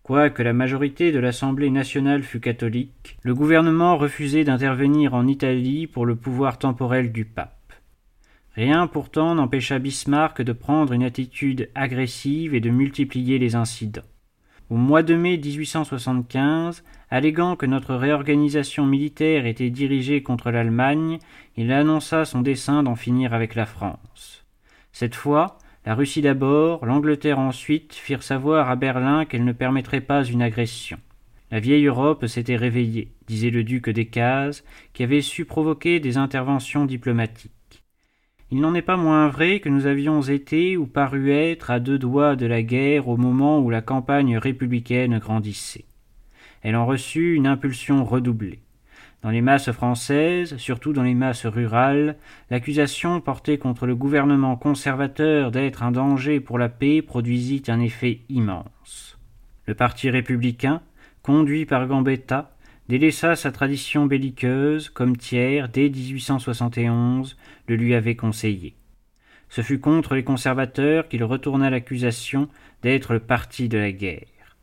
Quoique 0.02 0.42
la 0.42 0.54
majorité 0.54 1.12
de 1.12 1.18
l'Assemblée 1.18 1.68
nationale 1.68 2.22
fût 2.22 2.40
catholique, 2.40 3.18
le 3.22 3.34
gouvernement 3.34 3.98
refusait 3.98 4.44
d'intervenir 4.44 5.12
en 5.12 5.26
Italie 5.26 5.86
pour 5.86 6.06
le 6.06 6.16
pouvoir 6.16 6.58
temporel 6.58 7.12
du 7.12 7.26
pape. 7.26 7.74
Rien 8.54 8.86
pourtant 8.86 9.34
n'empêcha 9.34 9.78
Bismarck 9.78 10.40
de 10.40 10.52
prendre 10.54 10.94
une 10.94 11.04
attitude 11.04 11.68
agressive 11.74 12.54
et 12.54 12.60
de 12.60 12.70
multiplier 12.70 13.38
les 13.38 13.54
incidents. 13.54 14.00
Au 14.70 14.76
mois 14.76 15.02
de 15.02 15.14
mai 15.14 15.36
1875, 15.36 16.82
alléguant 17.10 17.56
que 17.56 17.66
notre 17.66 17.94
réorganisation 17.94 18.86
militaire 18.86 19.46
était 19.46 19.70
dirigée 19.70 20.22
contre 20.22 20.50
l'Allemagne, 20.50 21.18
il 21.56 21.72
annonça 21.72 22.24
son 22.24 22.40
dessein 22.40 22.82
d'en 22.82 22.94
finir 22.94 23.34
avec 23.34 23.54
la 23.54 23.66
France. 23.66 24.44
Cette 24.92 25.14
fois, 25.14 25.58
la 25.86 25.94
Russie 25.94 26.22
d'abord, 26.22 26.86
l'Angleterre 26.86 27.38
ensuite 27.38 27.94
firent 27.94 28.22
savoir 28.22 28.70
à 28.70 28.76
Berlin 28.76 29.24
qu'elle 29.24 29.44
ne 29.44 29.52
permettrait 29.52 30.00
pas 30.00 30.24
une 30.24 30.42
agression. 30.42 30.98
La 31.50 31.58
vieille 31.58 31.86
Europe 31.86 32.26
s'était 32.26 32.56
réveillée, 32.56 33.12
disait 33.26 33.50
le 33.50 33.64
duc 33.64 33.88
Decazes, 33.88 34.62
qui 34.92 35.02
avait 35.02 35.20
su 35.20 35.44
provoquer 35.44 35.98
des 35.98 36.16
interventions 36.16 36.84
diplomatiques. 36.84 37.50
Il 38.52 38.60
n'en 38.60 38.74
est 38.74 38.82
pas 38.82 38.96
moins 38.96 39.28
vrai 39.28 39.60
que 39.60 39.68
nous 39.68 39.86
avions 39.86 40.22
été 40.22 40.76
ou 40.76 40.86
paru 40.86 41.32
être 41.32 41.70
à 41.70 41.80
deux 41.80 41.98
doigts 41.98 42.36
de 42.36 42.46
la 42.46 42.62
guerre 42.62 43.08
au 43.08 43.16
moment 43.16 43.60
où 43.60 43.70
la 43.70 43.80
campagne 43.80 44.36
républicaine 44.38 45.18
grandissait. 45.18 45.84
Elle 46.62 46.76
en 46.76 46.86
reçut 46.86 47.34
une 47.34 47.46
impulsion 47.46 48.04
redoublée. 48.04 48.60
Dans 49.22 49.30
les 49.30 49.42
masses 49.42 49.70
françaises, 49.70 50.56
surtout 50.56 50.94
dans 50.94 51.02
les 51.02 51.14
masses 51.14 51.44
rurales, 51.44 52.16
l'accusation 52.50 53.20
portée 53.20 53.58
contre 53.58 53.86
le 53.86 53.94
gouvernement 53.94 54.56
conservateur 54.56 55.50
d'être 55.50 55.82
un 55.82 55.92
danger 55.92 56.40
pour 56.40 56.58
la 56.58 56.70
paix 56.70 57.02
produisit 57.02 57.64
un 57.68 57.80
effet 57.80 58.20
immense. 58.30 59.18
Le 59.66 59.74
parti 59.74 60.08
républicain, 60.08 60.80
conduit 61.22 61.66
par 61.66 61.86
Gambetta, 61.86 62.56
délaissa 62.88 63.36
sa 63.36 63.52
tradition 63.52 64.06
belliqueuse, 64.06 64.88
comme 64.88 65.16
Thiers, 65.16 65.66
dès 65.70 65.90
1871, 65.90 67.36
le 67.68 67.76
lui 67.76 67.94
avait 67.94 68.16
conseillé. 68.16 68.74
Ce 69.50 69.60
fut 69.60 69.80
contre 69.80 70.14
les 70.14 70.24
conservateurs 70.24 71.08
qu'il 71.08 71.24
retourna 71.24 71.68
l'accusation 71.68 72.48
d'être 72.82 73.12
le 73.12 73.20
parti 73.20 73.68
de 73.68 73.76
la 73.76 73.92
guerre. 73.92 74.56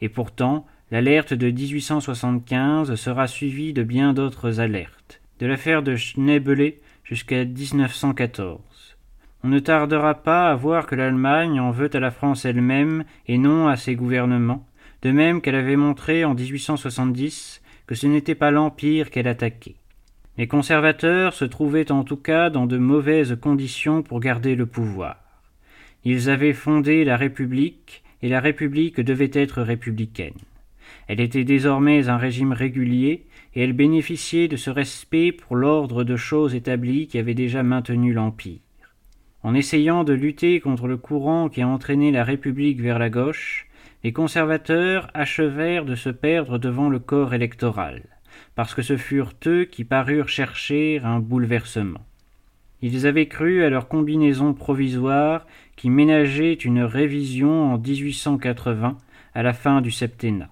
Et 0.00 0.08
pourtant, 0.08 0.66
l'alerte 0.90 1.34
de 1.34 1.50
1875 1.50 2.94
sera 2.94 3.26
suivie 3.26 3.72
de 3.72 3.82
bien 3.82 4.12
d'autres 4.12 4.60
alertes, 4.60 5.20
de 5.40 5.46
l'affaire 5.46 5.82
de 5.82 5.96
Schneebele 5.96 6.74
jusqu'à 7.02 7.44
1914. 7.44 8.60
On 9.42 9.48
ne 9.48 9.58
tardera 9.58 10.14
pas 10.14 10.50
à 10.50 10.54
voir 10.54 10.86
que 10.86 10.94
l'Allemagne 10.94 11.60
en 11.60 11.70
veut 11.70 11.90
à 11.94 12.00
la 12.00 12.10
France 12.10 12.44
elle-même 12.44 13.04
et 13.26 13.38
non 13.38 13.68
à 13.68 13.76
ses 13.76 13.96
gouvernements, 13.96 14.66
de 15.02 15.10
même 15.10 15.40
qu'elle 15.40 15.54
avait 15.56 15.76
montré 15.76 16.24
en 16.24 16.34
1870 16.34 17.62
que 17.86 17.94
ce 17.94 18.06
n'était 18.06 18.34
pas 18.34 18.50
l'Empire 18.50 19.10
qu'elle 19.10 19.28
attaquait. 19.28 19.76
Les 20.38 20.48
conservateurs 20.48 21.32
se 21.32 21.44
trouvaient 21.44 21.90
en 21.90 22.04
tout 22.04 22.16
cas 22.16 22.50
dans 22.50 22.66
de 22.66 22.78
mauvaises 22.78 23.36
conditions 23.40 24.02
pour 24.02 24.20
garder 24.20 24.54
le 24.54 24.66
pouvoir. 24.66 25.16
Ils 26.04 26.30
avaient 26.30 26.52
fondé 26.52 27.04
la 27.04 27.16
République, 27.16 28.02
et 28.22 28.28
la 28.28 28.40
République 28.40 29.00
devait 29.00 29.30
être 29.32 29.62
républicaine. 29.62 30.34
Elle 31.08 31.20
était 31.20 31.44
désormais 31.44 32.08
un 32.08 32.16
régime 32.16 32.52
régulier, 32.52 33.26
et 33.54 33.62
elle 33.62 33.72
bénéficiait 33.72 34.48
de 34.48 34.56
ce 34.56 34.70
respect 34.70 35.32
pour 35.32 35.56
l'ordre 35.56 36.04
de 36.04 36.16
choses 36.16 36.54
établi 36.54 37.06
qui 37.06 37.18
avait 37.18 37.34
déjà 37.34 37.62
maintenu 37.62 38.12
l'Empire. 38.12 38.60
En 39.42 39.54
essayant 39.54 40.02
de 40.02 40.12
lutter 40.12 40.60
contre 40.60 40.88
le 40.88 40.96
courant 40.96 41.48
qui 41.48 41.62
a 41.62 41.68
entraîné 41.68 42.10
la 42.10 42.24
République 42.24 42.80
vers 42.80 42.98
la 42.98 43.10
gauche, 43.10 43.68
les 44.02 44.12
conservateurs 44.12 45.08
achevèrent 45.14 45.84
de 45.84 45.94
se 45.94 46.10
perdre 46.10 46.58
devant 46.58 46.88
le 46.88 46.98
corps 46.98 47.32
électoral, 47.32 48.02
parce 48.54 48.74
que 48.74 48.82
ce 48.82 48.96
furent 48.96 49.34
eux 49.46 49.64
qui 49.64 49.84
parurent 49.84 50.28
chercher 50.28 51.00
un 51.02 51.20
bouleversement. 51.20 52.04
Ils 52.82 53.06
avaient 53.06 53.28
cru 53.28 53.62
à 53.62 53.70
leur 53.70 53.88
combinaison 53.88 54.52
provisoire 54.52 55.46
qui 55.76 55.90
ménageait 55.90 56.52
une 56.52 56.82
révision 56.82 57.72
en 57.72 57.78
1880 57.78 58.98
à 59.34 59.42
la 59.42 59.52
fin 59.52 59.80
du 59.80 59.90
septennat. 59.90 60.50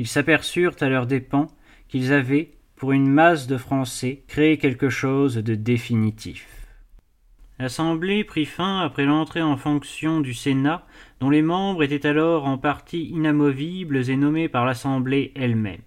Ils 0.00 0.08
s'aperçurent 0.08 0.76
à 0.80 0.88
leurs 0.88 1.06
dépens 1.06 1.48
qu'ils 1.88 2.14
avaient, 2.14 2.52
pour 2.74 2.92
une 2.92 3.06
masse 3.06 3.46
de 3.46 3.58
Français, 3.58 4.22
créé 4.28 4.56
quelque 4.56 4.88
chose 4.88 5.34
de 5.34 5.54
définitif. 5.54 6.48
L'Assemblée 7.58 8.24
prit 8.24 8.46
fin 8.46 8.80
après 8.80 9.04
l'entrée 9.04 9.42
en 9.42 9.58
fonction 9.58 10.22
du 10.22 10.32
Sénat, 10.32 10.86
dont 11.20 11.28
les 11.28 11.42
membres 11.42 11.82
étaient 11.82 12.06
alors 12.06 12.46
en 12.46 12.56
partie 12.56 13.10
inamovibles 13.10 14.08
et 14.08 14.16
nommés 14.16 14.48
par 14.48 14.64
l'Assemblée 14.64 15.32
elle-même. 15.36 15.82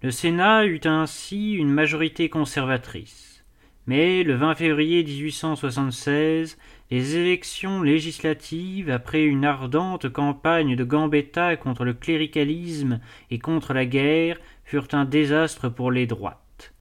Le 0.00 0.10
Sénat 0.10 0.64
eut 0.64 0.80
ainsi 0.86 1.52
une 1.52 1.70
majorité 1.70 2.30
conservatrice. 2.30 3.44
Mais 3.86 4.22
le 4.22 4.36
20 4.36 4.54
février 4.54 5.04
1876, 5.04 6.56
les 6.90 7.16
élections 7.16 7.82
législatives, 7.82 8.90
après 8.90 9.24
une 9.24 9.44
ardente 9.44 10.08
campagne 10.08 10.74
de 10.74 10.84
Gambetta 10.84 11.56
contre 11.56 11.84
le 11.84 11.92
cléricalisme 11.92 13.00
et 13.30 13.38
contre 13.38 13.74
la 13.74 13.84
guerre, 13.84 14.38
furent 14.64 14.88
un 14.92 15.04
désastre 15.04 15.68
pour 15.68 15.90
les 15.90 16.06
droites. 16.06 16.72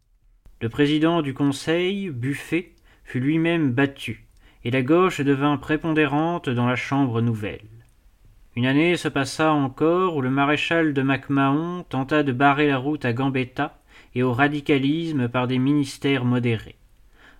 Le 0.62 0.70
président 0.70 1.22
du 1.22 1.34
Conseil, 1.34 2.10
Buffet, 2.10 2.72
fut 3.04 3.20
lui-même 3.20 3.72
battu, 3.72 4.26
et 4.64 4.72
la 4.72 4.82
gauche 4.82 5.22
devint 5.22 5.58
prépondérante 5.58 6.50
dans 6.50 6.68
la 6.68 6.76
Chambre 6.76 7.22
nouvelle. 7.22 7.62
Une 8.56 8.66
année 8.66 8.98
se 8.98 9.08
passa 9.08 9.52
encore 9.52 10.16
où 10.16 10.22
le 10.22 10.32
maréchal 10.32 10.94
de 10.94 11.02
MacMahon 11.02 11.86
tenta 11.90 12.24
de 12.24 12.32
barrer 12.32 12.68
la 12.68 12.78
route 12.78 13.06
à 13.06 13.14
Gambetta 13.14 13.80
et 14.16 14.24
au 14.24 14.34
radicalisme 14.34 15.28
par 15.28 15.48
des 15.48 15.60
ministères 15.60 16.26
modérés. 16.26 16.76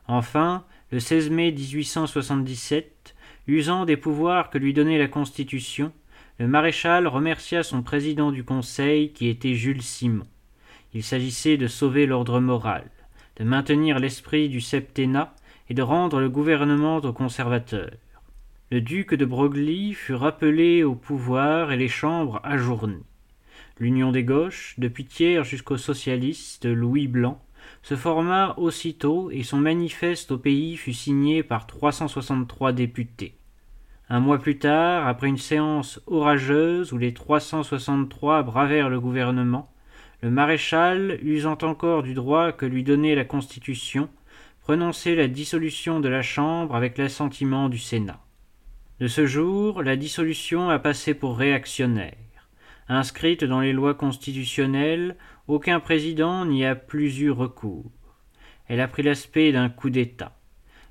Enfin, 0.08 0.64
le 0.92 1.02
16 1.02 1.30
mai 1.32 1.52
1877, 1.52 3.16
usant 3.48 3.86
des 3.86 3.98
pouvoirs 3.98 4.50
que 4.50 4.58
lui 4.58 4.74
donnait 4.74 4.98
la 4.98 5.10
Constitution, 5.10 5.92
le 6.40 6.48
maréchal 6.48 7.08
remercia 7.08 7.64
son 7.64 7.82
président 7.82 8.32
du 8.32 8.44
Conseil 8.46 9.12
qui 9.12 9.28
était 9.28 9.56
Jules 9.56 9.82
Simon. 9.82 10.26
Il 10.94 11.04
s'agissait 11.04 11.58
de 11.58 11.68
sauver 11.68 12.06
l'ordre 12.06 12.40
moral, 12.40 12.90
de 13.36 13.44
maintenir 13.44 14.00
l'esprit 14.00 14.48
du 14.48 14.62
septennat 14.62 15.36
et 15.70 15.74
de 15.74 15.82
rendre 15.82 16.22
le 16.22 16.30
gouvernement 16.30 16.98
aux 16.98 17.14
conservateurs. 17.14 17.92
Le 18.72 18.80
duc 18.80 19.14
de 19.14 19.26
Broglie 19.26 19.94
fut 19.94 20.14
rappelé 20.14 20.84
au 20.84 20.96
pouvoir 20.96 21.72
et 21.72 21.78
les 21.78 21.90
chambres 21.90 22.40
ajournées. 22.44 23.04
L'Union 23.80 24.12
des 24.12 24.24
gauches, 24.24 24.76
depuis 24.78 25.06
Thiers 25.06 25.44
jusqu'au 25.44 25.78
socialiste 25.78 26.66
Louis 26.66 27.08
Blanc, 27.08 27.42
se 27.82 27.96
forma 27.96 28.54
aussitôt 28.58 29.32
et 29.32 29.44
son 29.44 29.58
manifeste 29.58 30.32
au 30.32 30.38
pays 30.38 30.78
fut 30.78 30.94
signé 30.94 31.44
par 31.44 31.68
363 31.68 32.74
députés. 32.74 33.38
Un 34.10 34.20
mois 34.20 34.40
plus 34.40 34.58
tard, 34.58 35.08
après 35.08 35.28
une 35.28 35.38
séance 35.38 36.02
orageuse 36.08 36.94
où 36.94 36.98
les 36.98 37.14
363 37.14 38.44
bravèrent 38.44 38.90
le 38.90 39.00
gouvernement, 39.02 39.72
le 40.22 40.32
maréchal, 40.32 41.20
usant 41.22 41.58
encore 41.62 42.04
du 42.04 42.14
droit 42.14 42.52
que 42.52 42.66
lui 42.66 42.84
donnait 42.84 43.16
la 43.16 43.26
Constitution, 43.26 44.10
prononçait 44.62 45.16
la 45.16 45.28
dissolution 45.28 46.00
de 46.00 46.10
la 46.10 46.22
Chambre 46.22 46.76
avec 46.76 46.98
l'assentiment 46.98 47.70
du 47.70 47.78
Sénat. 47.78 48.20
De 49.00 49.08
ce 49.08 49.28
jour, 49.28 49.84
la 49.84 49.96
dissolution 49.96 50.70
a 50.70 50.80
passé 50.80 51.14
pour 51.14 51.38
réactionnaire. 51.38 52.16
Inscrite 52.90 53.44
dans 53.44 53.60
les 53.60 53.74
lois 53.74 53.94
constitutionnelles, 53.94 55.18
aucun 55.48 55.80
président 55.80 56.46
n'y 56.46 56.66
a 56.66 56.76
plus 56.76 57.20
eu 57.20 57.32
recours. 57.32 57.92
Elle 58.68 58.82
a 58.82 58.88
pris 58.88 59.04
l'aspect 59.04 59.52
d'un 59.52 59.70
coup 59.70 59.90
d'État. 59.90 60.38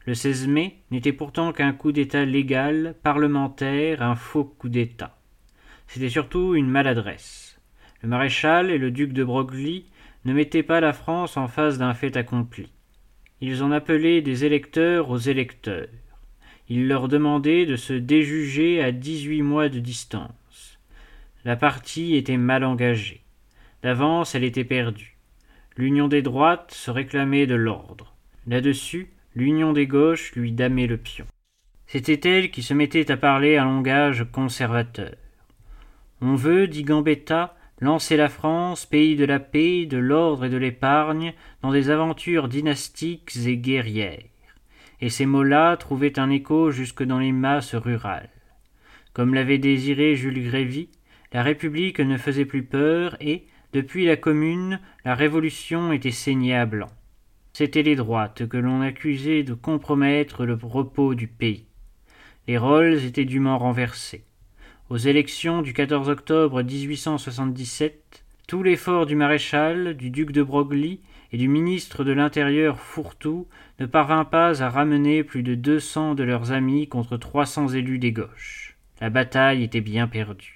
Le 0.06 0.14
16 0.14 0.46
mai 0.48 0.76
n'était 0.90 1.12
pourtant 1.12 1.52
qu'un 1.52 1.72
coup 1.72 1.92
d'État 1.92 2.25
légal, 2.25 2.94
parlementaire, 3.02 4.02
un 4.02 4.14
faux 4.14 4.44
coup 4.44 4.68
d'État. 4.68 5.18
C'était 5.86 6.08
surtout 6.08 6.54
une 6.54 6.70
maladresse. 6.70 7.60
Le 8.02 8.08
maréchal 8.08 8.70
et 8.70 8.78
le 8.78 8.90
duc 8.90 9.12
de 9.12 9.25
Broglie 9.25 9.86
ne 10.25 10.32
mettaient 10.32 10.62
pas 10.62 10.80
la 10.80 10.92
France 10.92 11.36
en 11.36 11.48
face 11.48 11.78
d'un 11.78 11.94
fait 11.94 12.16
accompli. 12.16 12.72
Ils 13.40 13.62
en 13.62 13.70
appelaient 13.70 14.22
des 14.22 14.44
électeurs 14.44 15.10
aux 15.10 15.18
électeurs 15.18 15.88
il 16.68 16.88
leur 16.88 17.08
demandait 17.08 17.64
de 17.64 17.76
se 17.76 17.92
déjuger 17.92 18.82
à 18.82 18.90
dix-huit 18.90 19.42
mois 19.42 19.68
de 19.68 19.78
distance. 19.78 20.78
La 21.44 21.56
partie 21.56 22.16
était 22.16 22.36
mal 22.36 22.64
engagée. 22.64 23.22
D'avance, 23.83 24.35
elle 24.35 24.45
était 24.45 24.64
perdue. 24.64 25.16
L'union 25.76 26.09
des 26.09 26.23
droites 26.23 26.73
se 26.73 26.90
réclamait 26.90 27.47
de 27.47 27.54
l'ordre. 27.54 28.14
Là-dessus, 28.47 29.11
l'union 29.35 29.73
des 29.73 29.87
gauches 29.87 30.33
lui 30.35 30.52
damait 30.52 30.87
le 30.87 30.97
pion. 30.97 31.26
C'était 31.87 32.28
elle 32.28 32.50
qui 32.50 32.62
se 32.62 32.75
mettait 32.75 33.11
à 33.11 33.16
parler 33.16 33.56
un 33.56 33.64
langage 33.64 34.26
conservateur. 34.33 35.14
On 36.21 36.35
veut, 36.35 36.66
dit 36.66 36.83
Gambetta, 36.83 37.54
lancer 37.80 38.16
la 38.16 38.28
France, 38.28 38.87
pays 38.87 39.17
de 39.17 39.25
la 39.25 39.39
paix, 39.39 39.86
de 39.86 39.99
l'ordre 39.99 40.47
et 40.47 40.50
de 40.50 40.56
l'épargne, 40.56 41.34
dans 41.62 41.73
des 41.73 41.91
aventures 41.91 42.49
dynastiques 42.49 43.36
et 43.45 43.58
guerrières 43.58 44.23
et 45.00 45.10
ces 45.10 45.26
mots-là 45.26 45.76
trouvaient 45.76 46.19
un 46.19 46.30
écho 46.30 46.71
jusque 46.71 47.02
dans 47.02 47.19
les 47.19 47.32
masses 47.32 47.75
rurales. 47.75 48.30
Comme 49.12 49.34
l'avait 49.34 49.58
désiré 49.58 50.17
Jules 50.17 50.45
Grévy, 50.45 50.89
la 51.32 51.43
République 51.43 52.00
ne 52.00 52.17
faisait 52.17 52.45
plus 52.45 52.62
peur 52.62 53.17
et, 53.21 53.47
depuis 53.76 54.06
la 54.06 54.17
Commune, 54.17 54.80
la 55.04 55.15
Révolution 55.15 55.93
était 55.93 56.10
saignée 56.10 56.56
à 56.56 56.65
blanc. 56.65 56.89
C'étaient 57.52 57.82
les 57.82 57.95
droites 57.95 58.49
que 58.49 58.56
l'on 58.56 58.80
accusait 58.80 59.43
de 59.43 59.52
compromettre 59.52 60.47
le 60.47 60.58
repos 60.62 61.15
du 61.15 61.26
pays. 61.26 61.67
Les 62.49 62.56
rôles 62.56 63.04
étaient 63.04 63.26
dûment 63.26 63.58
renversés. 63.58 64.25
Aux 64.89 64.97
élections 64.97 65.60
du 65.60 65.75
14 65.75 66.08
octobre 66.08 66.62
1877, 66.62 68.25
tout 68.49 68.62
l'effort 68.62 69.04
du 69.04 69.15
maréchal, 69.15 69.95
du 69.95 70.08
duc 70.08 70.32
de 70.32 70.43
Broglie 70.43 71.00
et 71.30 71.36
du 71.36 71.49
ministre 71.49 72.02
de 72.02 72.12
l'Intérieur 72.12 72.80
Fourtou 72.80 73.47
ne 73.78 73.84
parvint 73.84 74.25
pas 74.25 74.62
à 74.62 74.71
ramener 74.71 75.23
plus 75.23 75.43
de 75.43 75.54
deux 75.54 75.80
cents 75.80 76.15
de 76.15 76.23
leurs 76.23 76.50
amis 76.50 76.89
contre 76.89 77.19
trois 77.19 77.45
cents 77.45 77.69
élus 77.69 77.99
des 77.99 78.12
gauches. 78.12 78.78
La 79.02 79.10
bataille 79.10 79.62
était 79.62 79.82
bien 79.82 80.08
perdue. 80.08 80.55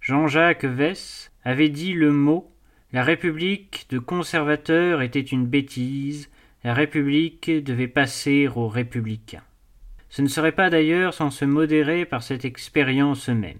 Jean-Jacques 0.00 0.64
Vess 0.64 1.30
avait 1.44 1.68
dit 1.68 1.92
le 1.92 2.10
mot 2.10 2.50
La 2.90 3.04
République 3.04 3.86
de 3.90 3.98
conservateurs 3.98 5.02
était 5.02 5.20
une 5.20 5.46
bêtise, 5.46 6.30
la 6.64 6.72
République 6.72 7.50
devait 7.50 7.86
passer 7.86 8.48
aux 8.48 8.66
républicains. 8.66 9.44
Ce 10.08 10.22
ne 10.22 10.28
serait 10.28 10.52
pas 10.52 10.70
d'ailleurs 10.70 11.12
sans 11.12 11.30
se 11.30 11.44
modérer 11.44 12.06
par 12.06 12.22
cette 12.22 12.46
expérience 12.46 13.28
même. 13.28 13.58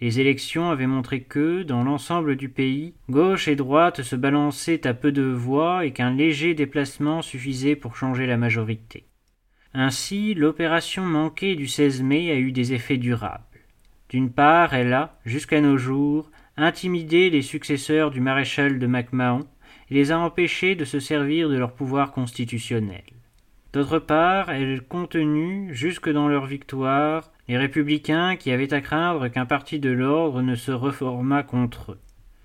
Les 0.00 0.20
élections 0.20 0.70
avaient 0.70 0.86
montré 0.86 1.20
que, 1.20 1.62
dans 1.62 1.84
l'ensemble 1.84 2.36
du 2.36 2.48
pays, 2.48 2.94
gauche 3.10 3.46
et 3.46 3.56
droite 3.56 4.02
se 4.02 4.16
balançaient 4.16 4.86
à 4.86 4.94
peu 4.94 5.12
de 5.12 5.22
voix 5.22 5.84
et 5.84 5.92
qu'un 5.92 6.10
léger 6.10 6.54
déplacement 6.54 7.20
suffisait 7.20 7.76
pour 7.76 7.94
changer 7.94 8.26
la 8.26 8.38
majorité. 8.38 9.04
Ainsi, 9.74 10.32
l'opération 10.34 11.04
manquée 11.04 11.56
du 11.56 11.68
16 11.68 12.02
mai 12.02 12.30
a 12.30 12.36
eu 12.36 12.52
des 12.52 12.72
effets 12.72 12.96
durables. 12.96 13.44
D'une 14.08 14.30
part, 14.30 14.74
elle 14.74 14.92
a, 14.92 15.18
jusqu'à 15.24 15.60
nos 15.60 15.76
jours, 15.76 16.30
intimidé 16.56 17.30
les 17.30 17.42
successeurs 17.42 18.10
du 18.10 18.20
maréchal 18.20 18.78
de 18.78 18.86
MacMahon 18.86 19.46
et 19.90 19.94
les 19.94 20.12
a 20.12 20.18
empêchés 20.18 20.74
de 20.74 20.84
se 20.84 20.98
servir 20.98 21.48
de 21.48 21.56
leur 21.56 21.72
pouvoir 21.74 22.12
constitutionnel. 22.12 23.02
D'autre 23.72 23.98
part, 23.98 24.50
elle 24.50 24.80
contenu, 24.82 25.68
jusque 25.74 26.10
dans 26.10 26.28
leur 26.28 26.46
victoire, 26.46 27.30
les 27.48 27.58
républicains 27.58 28.36
qui 28.36 28.50
avaient 28.50 28.72
à 28.72 28.80
craindre 28.80 29.28
qu'un 29.28 29.46
parti 29.46 29.78
de 29.78 29.90
l'ordre 29.90 30.40
ne 30.40 30.54
se 30.54 30.72
reformât 30.72 31.42
contre 31.42 31.92
eux. 31.92 31.98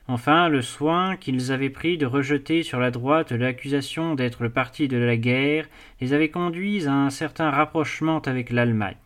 Enfin, 0.09 0.49
le 0.49 0.61
soin 0.61 1.15
qu'ils 1.15 1.53
avaient 1.53 1.69
pris 1.69 1.97
de 1.97 2.05
rejeter 2.05 2.61
sur 2.61 2.77
la 2.79 2.91
droite 2.91 3.31
l'accusation 3.31 4.15
d'être 4.15 4.43
le 4.43 4.49
parti 4.49 4.89
de 4.89 4.97
la 4.97 5.15
guerre 5.15 5.69
les 6.01 6.11
avait 6.11 6.29
conduits 6.29 6.87
à 6.87 6.93
un 6.93 7.09
certain 7.09 7.51
rapprochement 7.51 8.19
avec 8.19 8.49
l'Allemagne. 8.49 8.97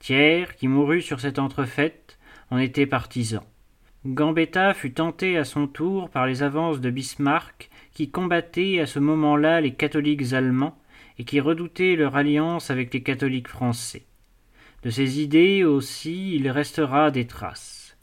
Thiers, 0.00 0.56
qui 0.56 0.66
mourut 0.66 1.02
sur 1.02 1.20
cette 1.20 1.38
entrefaite, 1.38 2.18
en 2.50 2.58
était 2.58 2.86
partisan. 2.86 3.44
Gambetta 4.06 4.72
fut 4.72 4.94
tenté 4.94 5.36
à 5.36 5.44
son 5.44 5.66
tour 5.66 6.08
par 6.08 6.26
les 6.26 6.42
avances 6.42 6.80
de 6.80 6.90
Bismarck, 6.90 7.68
qui 7.92 8.10
combattait 8.10 8.80
à 8.80 8.86
ce 8.86 8.98
moment-là 8.98 9.60
les 9.60 9.74
catholiques 9.74 10.32
allemands 10.32 10.78
et 11.18 11.24
qui 11.24 11.38
redoutaient 11.38 11.96
leur 11.96 12.16
alliance 12.16 12.70
avec 12.70 12.94
les 12.94 13.02
catholiques 13.02 13.48
français. 13.48 14.06
De 14.82 14.88
ces 14.88 15.20
idées 15.20 15.64
aussi 15.64 16.34
il 16.34 16.48
restera 16.50 17.10
des 17.10 17.26
traces. 17.26 17.98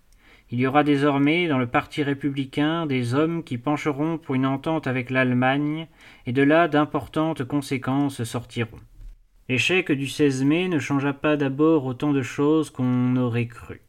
Il 0.51 0.59
y 0.59 0.67
aura 0.67 0.83
désormais 0.83 1.47
dans 1.47 1.57
le 1.57 1.65
parti 1.65 2.03
républicain 2.03 2.85
des 2.85 3.15
hommes 3.15 3.43
qui 3.43 3.57
pencheront 3.57 4.19
pour 4.19 4.35
une 4.35 4.45
entente 4.45 4.85
avec 4.85 5.09
l'Allemagne, 5.09 5.87
et 6.27 6.31
de 6.31 6.43
là 6.43 6.67
d'importantes 6.67 7.43
conséquences 7.43 8.23
sortiront. 8.23 8.79
L'échec 9.49 9.93
du 9.93 10.07
16 10.07 10.43
mai 10.43 10.67
ne 10.67 10.77
changea 10.77 11.13
pas 11.13 11.37
d'abord 11.37 11.85
autant 11.85 12.11
de 12.11 12.21
choses 12.21 12.69
qu'on 12.69 13.15
aurait 13.15 13.47
cru. 13.47 13.79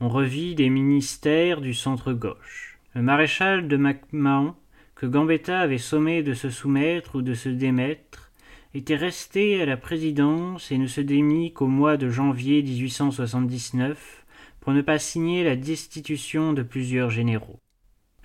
On 0.00 0.08
revit 0.08 0.54
des 0.54 0.70
ministères 0.70 1.60
du 1.60 1.74
centre-gauche. 1.74 2.78
Le 2.94 3.02
maréchal 3.02 3.68
de 3.68 3.76
MacMahon, 3.76 4.54
que 4.94 5.04
Gambetta 5.04 5.60
avait 5.60 5.76
sommé 5.76 6.22
de 6.22 6.32
se 6.32 6.48
soumettre 6.48 7.16
ou 7.16 7.22
de 7.22 7.34
se 7.34 7.50
démettre, 7.50 8.32
était 8.72 8.96
resté 8.96 9.60
à 9.60 9.66
la 9.66 9.76
présidence 9.76 10.72
et 10.72 10.78
ne 10.78 10.86
se 10.86 11.02
démit 11.02 11.52
qu'au 11.52 11.66
mois 11.66 11.98
de 11.98 12.08
janvier 12.08 12.62
1879 12.62 14.24
pour 14.60 14.72
ne 14.72 14.80
pas 14.80 14.98
signer 14.98 15.44
la 15.44 15.56
destitution 15.56 16.54
de 16.54 16.62
plusieurs 16.62 17.10
généraux. 17.10 17.60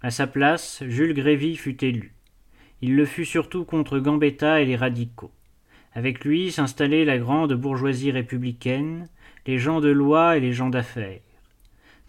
À 0.01 0.09
sa 0.09 0.25
place, 0.25 0.85
Jules 0.87 1.15
Grévy 1.15 1.57
fut 1.57 1.83
élu. 1.83 2.13
Il 2.81 2.95
le 2.95 3.05
fut 3.05 3.25
surtout 3.25 3.65
contre 3.65 3.99
Gambetta 3.99 4.61
et 4.61 4.65
les 4.65 4.77
radicaux. 4.77 5.31
Avec 5.95 6.25
lui 6.25 6.51
s'installait 6.51 7.05
la 7.05 7.17
grande 7.17 7.53
bourgeoisie 7.53 8.11
républicaine, 8.11 9.07
les 9.47 9.57
gens 9.57 9.79
de 9.79 9.89
loi 9.89 10.35
et 10.35 10.41
les 10.41 10.51
gens 10.51 10.69
d'affaires. 10.69 11.21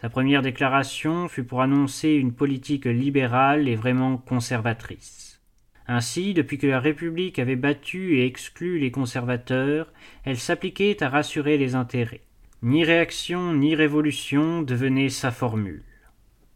Sa 0.01 0.09
première 0.09 0.43
déclaration 0.43 1.29
fut 1.29 1.45
pour 1.45 1.63
annoncer 1.63 2.11
une 2.11 2.33
politique 2.33 2.87
libérale 2.87 3.69
et 3.69 3.77
vraiment 3.77 4.17
conservatrice. 4.17 5.41
Ainsi, 5.87 6.35
depuis 6.35 6.59
que 6.59 6.67
la 6.67 6.81
République 6.81 7.39
avait 7.39 7.55
battu 7.55 8.19
et 8.19 8.27
exclu 8.27 8.81
les 8.81 8.91
conservateurs, 8.91 9.93
elle 10.25 10.37
s'appliquait 10.37 11.01
à 11.01 11.09
rassurer 11.09 11.57
les 11.57 11.77
intérêts. 11.77 12.23
Ni 12.63 12.85
réaction 12.85 13.55
ni 13.55 13.77
révolution 13.77 14.63
devenait 14.63 15.11
sa 15.11 15.31
formule. 15.31 15.85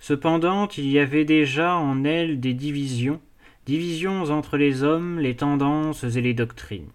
Cependant, 0.01 0.67
il 0.77 0.91
y 0.91 0.99
avait 0.99 1.25
déjà 1.25 1.77
en 1.77 2.03
elle 2.03 2.41
des 2.41 2.55
divisions, 2.55 3.21
divisions 3.67 4.25
entre 4.25 4.57
les 4.57 4.83
hommes, 4.83 5.21
les 5.21 5.37
tendances 5.37 6.03
et 6.03 6.21
les 6.21 6.35
doctrines. 6.35 6.91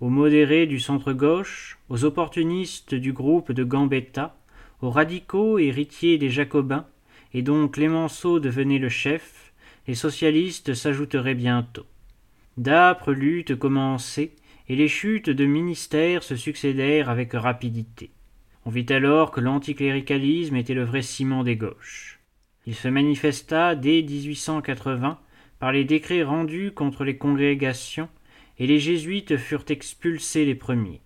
Aux 0.00 0.10
modérés 0.10 0.66
du 0.66 0.78
centre-gauche, 0.78 1.78
aux 1.88 2.04
opportunistes 2.04 2.94
du 2.94 3.12
groupe 3.12 3.52
de 3.52 3.64
Gambetta, 3.64 4.36
aux 4.82 4.90
radicaux 4.90 5.58
héritiers 5.58 6.18
des 6.18 6.28
Jacobins, 6.28 6.86
et 7.32 7.42
dont 7.42 7.66
Clémenceau 7.68 8.38
devenait 8.38 8.78
le 8.78 8.90
chef, 8.90 9.52
les 9.86 9.94
socialistes 9.94 10.74
s'ajouteraient 10.74 11.34
bientôt. 11.34 11.86
D'âpres 12.56 13.12
luttes 13.12 13.56
commençaient, 13.56 14.32
et 14.68 14.76
les 14.76 14.88
chutes 14.88 15.30
de 15.30 15.46
ministères 15.46 16.22
se 16.22 16.36
succédèrent 16.36 17.08
avec 17.08 17.32
rapidité. 17.32 18.10
On 18.64 18.70
vit 18.70 18.86
alors 18.90 19.30
que 19.30 19.40
l'anticléricalisme 19.40 20.56
était 20.56 20.74
le 20.74 20.84
vrai 20.84 21.02
ciment 21.02 21.44
des 21.44 21.56
gauches. 21.56 22.20
Il 22.66 22.74
se 22.74 22.88
manifesta 22.88 23.76
dès 23.76 24.02
1880 24.02 25.18
par 25.58 25.72
les 25.72 25.84
décrets 25.84 26.24
rendus 26.24 26.72
contre 26.72 27.04
les 27.04 27.16
congrégations, 27.16 28.08
et 28.58 28.66
les 28.66 28.78
jésuites 28.78 29.36
furent 29.36 29.64
expulsés 29.68 30.44
les 30.44 30.54
premiers. 30.54 31.00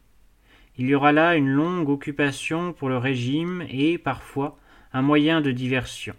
Il 0.77 0.87
y 0.87 0.95
aura 0.95 1.13
là 1.13 1.37
une 1.37 1.49
longue 1.51 1.89
occupation 1.89 2.73
pour 2.73 2.89
le 2.89 2.97
régime 2.97 3.65
et, 3.69 3.99
parfois, 3.99 4.59
un 4.93 5.03
moyen 5.03 5.41
de 5.41 5.51
diversion. 5.51 6.15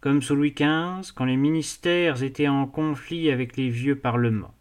Comme 0.00 0.22
sous 0.22 0.36
Louis 0.36 0.54
XV, 0.56 1.12
quand 1.14 1.24
les 1.24 1.36
ministères 1.36 2.22
étaient 2.22 2.48
en 2.48 2.66
conflit 2.66 3.30
avec 3.30 3.56
les 3.56 3.68
vieux 3.68 3.96
parlements. 3.96 4.54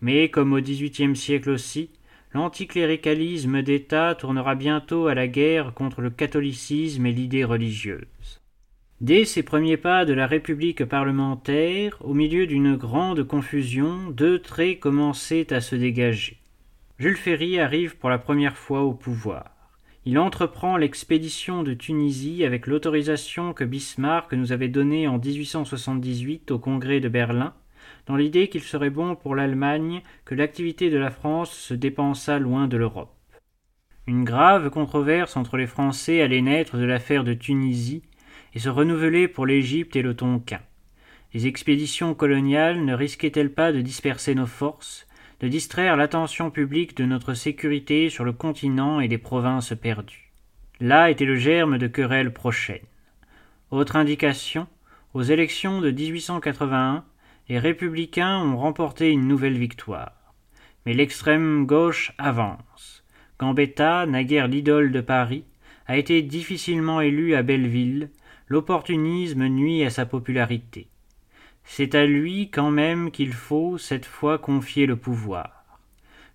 Mais, 0.00 0.28
comme 0.28 0.52
au 0.52 0.60
XVIIIe 0.60 1.16
siècle 1.16 1.50
aussi, 1.50 1.90
l'anticléricalisme 2.34 3.62
d'État 3.62 4.14
tournera 4.14 4.54
bientôt 4.54 5.06
à 5.06 5.14
la 5.14 5.26
guerre 5.26 5.74
contre 5.74 6.00
le 6.00 6.10
catholicisme 6.10 7.06
et 7.06 7.12
l'idée 7.12 7.44
religieuse. 7.44 8.41
Dès 9.02 9.24
ces 9.24 9.42
premiers 9.42 9.78
pas 9.78 10.04
de 10.04 10.12
la 10.12 10.28
République 10.28 10.84
parlementaire, 10.84 11.96
au 12.02 12.14
milieu 12.14 12.46
d'une 12.46 12.76
grande 12.76 13.24
confusion, 13.24 14.10
deux 14.12 14.38
traits 14.38 14.78
commençaient 14.78 15.52
à 15.52 15.60
se 15.60 15.74
dégager. 15.74 16.38
Jules 17.00 17.16
Ferry 17.16 17.58
arrive 17.58 17.96
pour 17.96 18.10
la 18.10 18.18
première 18.18 18.56
fois 18.56 18.82
au 18.82 18.94
pouvoir. 18.94 19.50
Il 20.04 20.20
entreprend 20.20 20.76
l'expédition 20.76 21.64
de 21.64 21.74
Tunisie 21.74 22.44
avec 22.44 22.68
l'autorisation 22.68 23.52
que 23.52 23.64
Bismarck 23.64 24.34
nous 24.34 24.52
avait 24.52 24.68
donnée 24.68 25.08
en 25.08 25.18
1878 25.18 26.52
au 26.52 26.60
Congrès 26.60 27.00
de 27.00 27.08
Berlin 27.08 27.54
dans 28.06 28.14
l'idée 28.14 28.46
qu'il 28.46 28.62
serait 28.62 28.90
bon 28.90 29.16
pour 29.16 29.34
l'Allemagne 29.34 30.02
que 30.24 30.36
l'activité 30.36 30.90
de 30.90 30.98
la 30.98 31.10
France 31.10 31.50
se 31.50 31.74
dépensât 31.74 32.38
loin 32.38 32.68
de 32.68 32.76
l'Europe. 32.76 33.12
Une 34.06 34.22
grave 34.22 34.70
controverse 34.70 35.36
entre 35.36 35.56
les 35.56 35.66
Français 35.66 36.22
allait 36.22 36.40
naître 36.40 36.76
de 36.76 36.84
l'affaire 36.84 37.24
de 37.24 37.34
Tunisie 37.34 38.02
et 38.54 38.58
se 38.58 38.68
renouveler 38.68 39.28
pour 39.28 39.46
l'Égypte 39.46 39.96
et 39.96 40.02
le 40.02 40.14
Tonkin. 40.14 40.60
Les 41.34 41.46
expéditions 41.46 42.14
coloniales 42.14 42.84
ne 42.84 42.94
risquaient-elles 42.94 43.52
pas 43.52 43.72
de 43.72 43.80
disperser 43.80 44.34
nos 44.34 44.46
forces, 44.46 45.06
de 45.40 45.48
distraire 45.48 45.96
l'attention 45.96 46.50
publique 46.50 46.96
de 46.96 47.04
notre 47.04 47.34
sécurité 47.34 48.10
sur 48.10 48.24
le 48.24 48.32
continent 48.32 49.00
et 49.00 49.08
les 49.08 49.18
provinces 49.18 49.74
perdues? 49.74 50.30
Là 50.80 51.10
était 51.10 51.24
le 51.24 51.36
germe 51.36 51.78
de 51.78 51.86
querelles 51.86 52.32
prochaines. 52.32 52.86
Autre 53.70 53.96
indication, 53.96 54.66
aux 55.14 55.22
élections 55.22 55.80
de 55.80 55.90
1881, 55.90 57.04
les 57.48 57.58
républicains 57.58 58.38
ont 58.38 58.56
remporté 58.56 59.10
une 59.10 59.26
nouvelle 59.26 59.58
victoire. 59.58 60.12
Mais 60.84 60.94
l'extrême 60.94 61.66
gauche 61.66 62.12
avance. 62.18 63.04
Gambetta, 63.38 64.06
naguère 64.06 64.48
l'idole 64.48 64.92
de 64.92 65.00
Paris, 65.00 65.44
a 65.86 65.96
été 65.96 66.22
difficilement 66.22 67.00
élu 67.00 67.34
à 67.34 67.42
Belleville, 67.42 68.10
l'opportunisme 68.52 69.48
nuit 69.48 69.82
à 69.82 69.88
sa 69.88 70.04
popularité. 70.04 70.86
C'est 71.64 71.94
à 71.94 72.04
lui 72.04 72.50
quand 72.50 72.70
même 72.70 73.10
qu'il 73.10 73.32
faut 73.32 73.78
cette 73.78 74.04
fois 74.04 74.36
confier 74.36 74.84
le 74.84 74.96
pouvoir. 74.96 75.80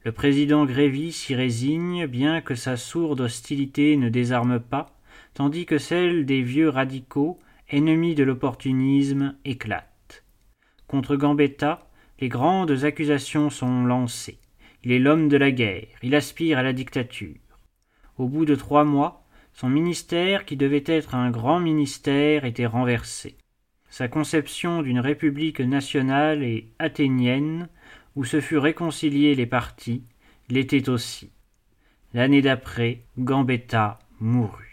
Le 0.04 0.12
président 0.12 0.66
Grévy 0.66 1.12
s'y 1.12 1.36
résigne, 1.36 2.08
bien 2.08 2.42
que 2.42 2.56
sa 2.56 2.76
sourde 2.76 3.22
hostilité 3.22 3.98
ne 3.98 4.10
désarme 4.10 4.60
pas, 4.60 4.88
tandis 5.36 5.68
que 5.68 5.78
celle 5.78 6.26
des 6.26 6.42
vieux 6.42 6.70
radicaux, 6.70 7.38
ennemis 7.70 8.16
de 8.16 8.24
l'opportunisme, 8.24 9.36
éclate. 9.46 10.24
Contre 10.88 11.18
Gambetta, 11.18 11.88
les 12.20 12.30
grandes 12.30 12.84
accusations 12.84 13.52
sont 13.52 13.86
lancées. 13.86 14.40
Il 14.84 14.92
est 14.92 14.98
l'homme 14.98 15.30
de 15.30 15.38
la 15.38 15.52
guerre, 15.52 15.86
il 16.02 16.16
aspire 16.16 16.58
à 16.58 16.64
la 16.64 16.74
dictature. 16.74 17.60
Au 18.18 18.28
bout 18.28 18.46
de 18.46 18.56
trois 18.56 18.86
mois, 18.86 19.27
son 19.60 19.70
ministère, 19.70 20.46
qui 20.46 20.56
devait 20.56 20.84
être 20.86 21.16
un 21.16 21.32
grand 21.32 21.60
ministère, 21.60 22.46
était 22.46 22.68
renversé. 22.68 23.38
Sa 23.90 24.08
conception 24.08 24.84
d'une 24.84 25.00
république 25.00 25.62
nationale 25.62 26.44
et 26.44 26.70
athénienne, 26.78 27.68
où 28.16 28.24
se 28.24 28.40
furent 28.40 28.62
réconciliés 28.62 29.34
les 29.34 29.48
partis, 29.48 30.04
l'était 30.50 30.90
aussi. 30.90 31.32
L'année 32.14 32.44
d'après, 32.44 33.02
Gambetta 33.18 33.98
mourut. 34.20 34.67